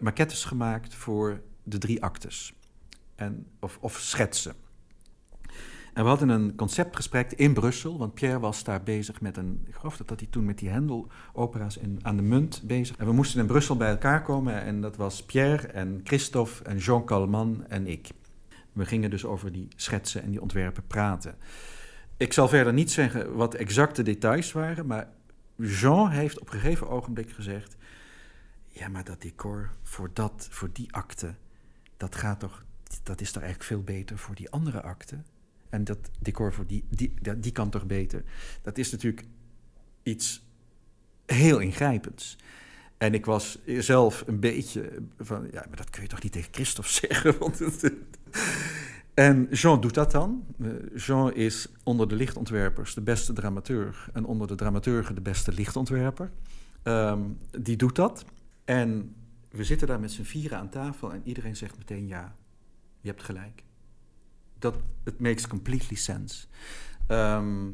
maquettes 0.00 0.44
gemaakt 0.44 0.94
voor 0.94 1.40
de 1.62 1.78
drie 1.78 2.02
actes 2.02 2.54
en, 3.20 3.46
of, 3.60 3.78
of 3.80 3.98
schetsen. 3.98 4.54
En 5.92 6.02
we 6.02 6.08
hadden 6.08 6.28
een 6.28 6.54
conceptgesprek 6.54 7.32
in 7.32 7.52
Brussel, 7.52 7.98
want 7.98 8.14
Pierre 8.14 8.38
was 8.38 8.64
daar 8.64 8.82
bezig 8.82 9.20
met 9.20 9.36
een, 9.36 9.64
ik 9.66 9.74
geloof 9.74 9.96
dat 9.96 10.20
hij 10.20 10.28
toen 10.30 10.44
met 10.44 10.58
die 10.58 10.68
Hendel-opera's 10.68 11.78
aan 12.02 12.16
de 12.16 12.22
munt 12.22 12.62
bezig. 12.64 12.96
En 12.96 13.06
we 13.06 13.12
moesten 13.12 13.40
in 13.40 13.46
Brussel 13.46 13.76
bij 13.76 13.90
elkaar 13.90 14.22
komen 14.22 14.62
en 14.62 14.80
dat 14.80 14.96
was 14.96 15.24
Pierre 15.24 15.66
en 15.66 16.00
Christophe 16.04 16.64
en 16.64 16.76
Jean 16.76 17.04
Calman 17.04 17.64
en 17.68 17.86
ik. 17.86 18.08
We 18.72 18.86
gingen 18.86 19.10
dus 19.10 19.24
over 19.24 19.52
die 19.52 19.68
schetsen 19.76 20.22
en 20.22 20.30
die 20.30 20.40
ontwerpen 20.40 20.86
praten. 20.86 21.34
Ik 22.16 22.32
zal 22.32 22.48
verder 22.48 22.72
niet 22.72 22.90
zeggen 22.90 23.34
wat 23.34 23.54
exacte 23.54 24.02
details 24.02 24.52
waren, 24.52 24.86
maar 24.86 25.08
Jean 25.56 26.10
heeft 26.10 26.40
op 26.40 26.46
een 26.46 26.60
gegeven 26.60 26.88
ogenblik 26.88 27.30
gezegd: 27.30 27.76
Ja, 28.68 28.88
maar 28.88 29.04
dat 29.04 29.22
decor 29.22 29.70
voor, 29.82 30.10
dat, 30.12 30.48
voor 30.50 30.68
die 30.72 30.92
akte, 30.92 31.34
dat, 31.96 32.16
gaat 32.16 32.40
toch, 32.40 32.64
dat 33.02 33.20
is 33.20 33.32
toch 33.32 33.42
eigenlijk 33.42 33.72
veel 33.72 33.96
beter 33.96 34.18
voor 34.18 34.34
die 34.34 34.50
andere 34.50 34.82
akte? 34.82 35.22
En 35.68 35.84
dat 35.84 35.98
decor 36.18 36.52
voor 36.52 36.66
die, 36.66 36.84
die, 36.88 37.14
die 37.38 37.52
kan 37.52 37.70
toch 37.70 37.86
beter? 37.86 38.22
Dat 38.62 38.78
is 38.78 38.90
natuurlijk 38.90 39.26
iets 40.02 40.42
heel 41.26 41.58
ingrijpends. 41.58 42.36
En 42.98 43.14
ik 43.14 43.26
was 43.26 43.58
zelf 43.78 44.24
een 44.26 44.40
beetje 44.40 44.92
van, 45.18 45.48
ja, 45.52 45.64
maar 45.68 45.76
dat 45.76 45.90
kun 45.90 46.02
je 46.02 46.08
toch 46.08 46.22
niet 46.22 46.32
tegen 46.32 46.52
Christophe 46.52 46.90
zeggen? 47.06 47.38
Want 47.38 47.60
en 49.14 49.48
Jean 49.50 49.80
doet 49.80 49.94
dat 49.94 50.10
dan. 50.10 50.44
Eh, 50.58 50.68
Jean 50.94 51.34
is 51.34 51.68
onder 51.82 52.08
de 52.08 52.14
lichtontwerpers 52.14 52.94
de 52.94 53.00
beste 53.00 53.32
dramateur 53.32 54.08
en 54.12 54.24
onder 54.24 54.46
de 54.46 54.54
dramaturgen 54.54 55.14
de 55.14 55.20
beste 55.20 55.52
lichtontwerper. 55.52 56.30
Ehm, 56.82 57.20
die 57.60 57.76
doet 57.76 57.96
dat. 57.96 58.24
En 58.64 59.14
we 59.50 59.64
zitten 59.64 59.86
daar 59.86 60.00
met 60.00 60.10
z'n 60.10 60.22
vieren 60.22 60.58
aan 60.58 60.68
tafel 60.68 61.12
en 61.12 61.20
iedereen 61.24 61.56
zegt 61.56 61.78
meteen 61.78 62.06
ja, 62.06 62.34
je 63.00 63.08
hebt 63.08 63.22
gelijk. 63.22 63.62
Dat, 64.58 64.74
it 65.04 65.20
makes 65.20 65.46
completely 65.46 65.96
sense. 65.96 66.46
Ehm, 67.06 67.68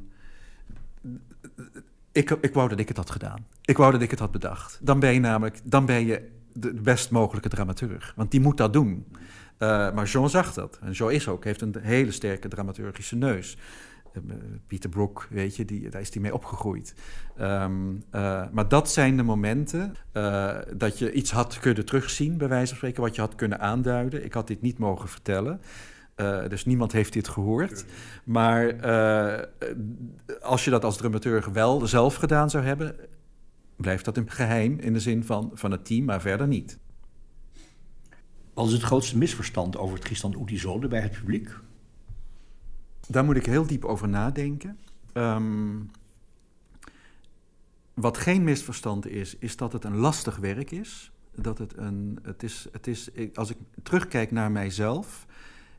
ik, 2.13 2.31
ik 2.31 2.55
wou 2.55 2.69
dat 2.69 2.79
ik 2.79 2.89
het 2.89 2.97
had 2.97 3.11
gedaan. 3.11 3.47
Ik 3.65 3.77
wou 3.77 3.93
dat 3.93 4.03
ik 4.03 4.11
het 4.11 4.19
had 4.19 4.31
bedacht. 4.31 4.79
Dan 4.83 5.01
ben 5.01 5.13
je 5.13 5.21
namelijk, 5.21 5.61
dan 5.65 5.87
ben 5.87 6.07
je 6.07 6.31
de 6.53 6.75
best 6.75 7.11
mogelijke 7.11 7.49
dramaturg. 7.49 8.13
Want 8.17 8.31
die 8.31 8.41
moet 8.41 8.57
dat 8.57 8.73
doen. 8.73 9.07
Uh, 9.13 9.93
maar 9.95 10.07
Jean 10.07 10.31
zag 10.31 10.53
dat. 10.53 10.79
En 10.83 10.93
Jean 10.93 11.13
is 11.13 11.29
ook, 11.29 11.45
heeft 11.45 11.61
een 11.61 11.75
hele 11.81 12.11
sterke 12.11 12.49
dramaturgische 12.49 13.17
neus. 13.17 13.57
Uh, 14.17 14.35
Pieter 14.67 14.91
Broek, 14.91 15.27
weet 15.31 15.57
je, 15.57 15.65
die, 15.65 15.89
daar 15.89 16.01
is 16.01 16.13
hij 16.13 16.23
mee 16.23 16.35
opgegroeid. 16.35 16.95
Um, 17.41 17.93
uh, 17.95 18.45
maar 18.53 18.69
dat 18.69 18.91
zijn 18.91 19.17
de 19.17 19.23
momenten 19.23 19.95
dat 20.77 20.99
je 20.99 21.13
iets 21.13 21.31
had 21.31 21.59
kunnen 21.59 21.85
terugzien, 21.85 22.39
bij 22.39 22.49
wijze 22.49 22.67
van 22.67 22.77
spreken, 22.77 23.03
wat 23.03 23.15
je 23.15 23.21
had 23.21 23.35
kunnen 23.35 23.61
aanduiden. 23.61 24.25
Ik 24.25 24.33
had 24.33 24.47
dit 24.47 24.63
niet 24.63 24.79
mogen 24.79 25.09
vertellen. 25.09 25.61
Dus 26.49 26.65
niemand 26.65 26.93
heeft 26.93 27.13
dit 27.13 27.29
gehoord. 27.29 27.85
Maar 28.25 28.87
als 30.41 30.65
je 30.65 30.71
dat 30.71 30.85
als 30.85 30.97
dramaturg 30.97 31.47
wel 31.47 31.87
zelf 31.87 32.15
gedaan 32.15 32.51
zou 32.51 32.65
hebben, 32.65 32.97
blijft 33.77 34.05
dat 34.05 34.17
een 34.17 34.31
geheim 34.31 34.79
in 34.79 34.93
de 34.93 35.01
zin 35.01 35.25
van, 35.25 35.51
van 35.55 35.71
het 35.71 35.85
team, 35.85 36.05
maar 36.05 36.21
verder 36.21 36.47
niet. 36.47 36.79
Wat 38.55 38.67
is 38.67 38.73
het 38.73 38.83
grootste 38.83 39.19
misverstand 39.19 39.77
over 39.77 39.99
Tristan 40.01 40.37
Oetisode 40.37 40.89
bij 40.89 41.01
het 41.01 41.13
publiek? 41.13 41.51
Daar 43.09 43.25
moet 43.25 43.37
ik 43.37 43.47
heel 43.47 43.67
diep 43.67 43.85
over 43.85 44.09
nadenken. 44.09 44.79
Um, 45.13 45.91
wat 47.95 48.19
geen 48.19 48.45
misverstand 48.45 49.07
is, 49.07 49.37
is 49.39 49.57
dat 49.57 49.73
het 49.73 49.85
een 49.85 49.97
lastig 49.97 50.37
werk 50.37 50.71
is. 50.71 51.11
Dat 51.35 51.59
het 51.59 51.77
een. 51.77 52.19
Het 52.23 52.43
is, 52.43 52.67
het 52.73 52.87
is, 52.87 53.11
als 53.35 53.51
ik 53.51 53.57
terugkijk 53.83 54.31
naar 54.31 54.51
mijzelf, 54.51 55.27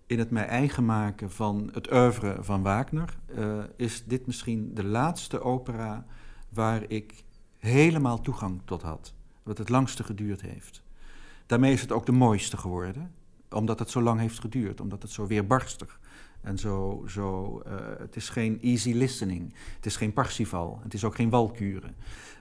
in 0.05 0.19
het 0.19 0.29
mij 0.29 0.45
eigen 0.45 0.85
maken 0.85 1.31
van 1.31 1.69
het 1.73 1.93
oeuvre 1.93 2.37
van 2.39 2.61
Wagner, 2.61 3.17
uh, 3.37 3.63
is 3.75 4.03
dit 4.05 4.25
misschien 4.25 4.73
de 4.73 4.83
laatste 4.83 5.41
opera 5.41 6.05
waar 6.49 6.83
ik 6.87 7.23
helemaal 7.57 8.21
toegang 8.21 8.61
tot 8.65 8.81
had. 8.81 9.13
Wat 9.43 9.57
het 9.57 9.69
langste 9.69 10.03
geduurd 10.03 10.41
heeft. 10.41 10.83
Daarmee 11.45 11.73
is 11.73 11.81
het 11.81 11.91
ook 11.91 12.05
de 12.05 12.11
mooiste 12.11 12.57
geworden, 12.57 13.11
omdat 13.49 13.79
het 13.79 13.89
zo 13.89 14.01
lang 14.01 14.19
heeft 14.19 14.39
geduurd, 14.39 14.81
omdat 14.81 15.01
het 15.01 15.11
zo 15.11 15.27
weerbarstig 15.27 15.99
en 16.47 16.57
zo. 16.57 17.03
zo 17.07 17.61
uh, 17.67 17.73
het 17.99 18.15
is 18.15 18.29
geen 18.29 18.61
easy 18.61 18.93
listening, 18.93 19.53
het 19.75 19.85
is 19.85 19.95
geen 19.95 20.13
Parsifal, 20.13 20.79
het 20.83 20.93
is 20.93 21.03
ook 21.03 21.15
geen 21.15 21.29
Walkuren. 21.29 21.95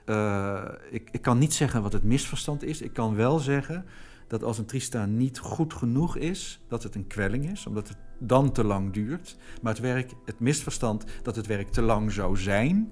Uh, 0.05 0.63
ik, 0.91 1.09
ik 1.11 1.21
kan 1.21 1.37
niet 1.37 1.53
zeggen 1.53 1.81
wat 1.81 1.93
het 1.93 2.03
misverstand 2.03 2.63
is, 2.63 2.81
ik 2.81 2.93
kan 2.93 3.15
wel 3.15 3.39
zeggen 3.39 3.85
dat 4.27 4.43
als 4.43 4.57
een 4.57 4.65
Tristan 4.65 5.17
niet 5.17 5.39
goed 5.39 5.73
genoeg 5.73 6.17
is, 6.17 6.61
dat 6.67 6.83
het 6.83 6.95
een 6.95 7.07
kwelling 7.07 7.51
is, 7.51 7.65
omdat 7.65 7.87
het 7.87 7.97
dan 8.19 8.51
te 8.51 8.63
lang 8.63 8.93
duurt. 8.93 9.37
Maar 9.61 9.73
het 9.73 9.81
werk, 9.81 10.13
het 10.25 10.39
misverstand 10.39 11.05
dat 11.23 11.35
het 11.35 11.45
werk 11.45 11.69
te 11.69 11.81
lang 11.81 12.11
zou 12.11 12.37
zijn, 12.37 12.91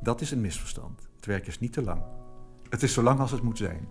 dat 0.00 0.20
is 0.20 0.30
een 0.30 0.40
misverstand. 0.40 1.08
Het 1.16 1.26
werk 1.26 1.46
is 1.46 1.58
niet 1.58 1.72
te 1.72 1.82
lang. 1.82 2.02
Het 2.68 2.82
is 2.82 2.92
zo 2.92 3.02
lang 3.02 3.20
als 3.20 3.30
het 3.30 3.42
moet 3.42 3.58
zijn. 3.58 3.88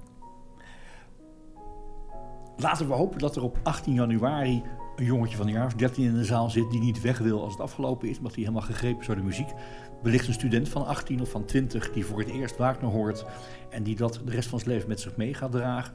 Laten 2.58 2.88
we 2.88 2.94
hopen 2.94 3.20
dat 3.20 3.36
er 3.36 3.44
op 3.44 3.60
18 3.64 3.94
januari 3.94 4.64
een 5.02 5.08
jongetje 5.08 5.38
van 5.38 5.48
een 5.48 5.54
jaar 5.54 5.66
of 5.66 5.74
13 5.74 6.06
in 6.06 6.14
de 6.14 6.24
zaal 6.24 6.50
zit 6.50 6.72
die 6.72 6.80
niet 6.80 7.02
weg 7.02 7.18
wil 7.18 7.42
als 7.42 7.52
het 7.52 7.62
afgelopen 7.62 8.10
is, 8.10 8.18
omdat 8.18 8.36
hij 8.36 8.44
helemaal 8.44 8.66
gegrepen 8.66 9.00
is 9.00 9.08
door 9.08 9.16
de 9.16 9.22
muziek. 9.22 9.50
Wellicht 10.02 10.28
een 10.28 10.34
student 10.34 10.70
van 10.70 10.86
18 10.86 11.22
of 11.22 11.30
van 11.30 11.46
20 11.46 11.92
die 11.92 12.06
voor 12.06 12.20
het 12.20 12.30
eerst 12.30 12.58
Wagner 12.58 12.90
hoort 12.90 13.26
en 13.70 13.84
die 13.84 13.96
dat 13.96 14.22
de 14.26 14.32
rest 14.32 14.50
van 14.50 14.60
zijn 14.60 14.72
leven 14.72 14.90
met 14.90 15.00
zich 15.00 15.16
mee 15.16 15.34
gaat 15.34 15.52
dragen. 15.52 15.94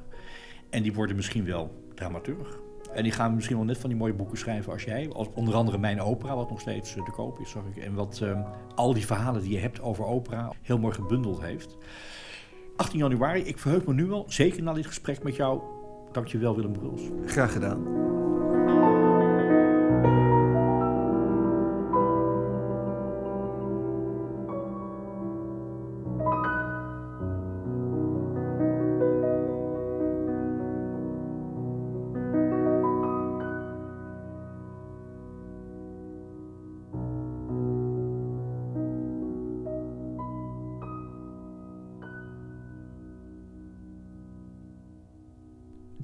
En 0.71 0.83
die 0.83 0.93
worden 0.93 1.17
misschien 1.17 1.45
wel 1.45 1.85
dramaturg. 1.95 2.59
En 2.95 3.03
die 3.03 3.13
gaan 3.13 3.35
misschien 3.35 3.57
wel 3.57 3.65
net 3.65 3.79
van 3.79 3.91
die 3.91 3.99
mooie 3.99 4.13
boeken 4.13 4.39
schrijven 4.39 4.73
als 4.73 4.85
jij. 4.85 5.11
Als 5.13 5.29
onder 5.35 5.55
andere 5.55 5.79
Mijn 5.79 6.01
Opera, 6.01 6.35
wat 6.37 6.51
nog 6.51 6.61
steeds 6.61 6.97
eh, 6.97 7.05
te 7.05 7.11
koop 7.11 7.41
is, 7.41 7.51
zag 7.51 7.63
ik. 7.75 7.83
En 7.83 7.95
wat 7.95 8.21
uh, 8.23 8.41
al 8.75 8.95
die 8.95 9.07
verhalen 9.07 9.43
die 9.43 9.53
je 9.53 9.59
hebt 9.59 9.81
over 9.81 10.05
opera 10.05 10.53
heel 10.63 10.79
mooi 10.79 10.95
gebundeld 10.95 11.41
heeft. 11.41 11.77
18 12.77 12.99
januari, 12.99 13.41
ik 13.41 13.59
verheug 13.59 13.87
me 13.87 13.95
nu 13.95 14.07
wel, 14.07 14.25
zeker 14.29 14.63
na 14.63 14.73
dit 14.73 14.87
gesprek 14.87 15.23
met 15.23 15.37
jou. 15.37 15.61
Dank 16.13 16.27
je 16.27 16.39
wel, 16.39 16.57
Willem 16.57 16.73
Bruls. 16.73 17.03
Graag 17.27 17.53
gedaan. 17.53 17.97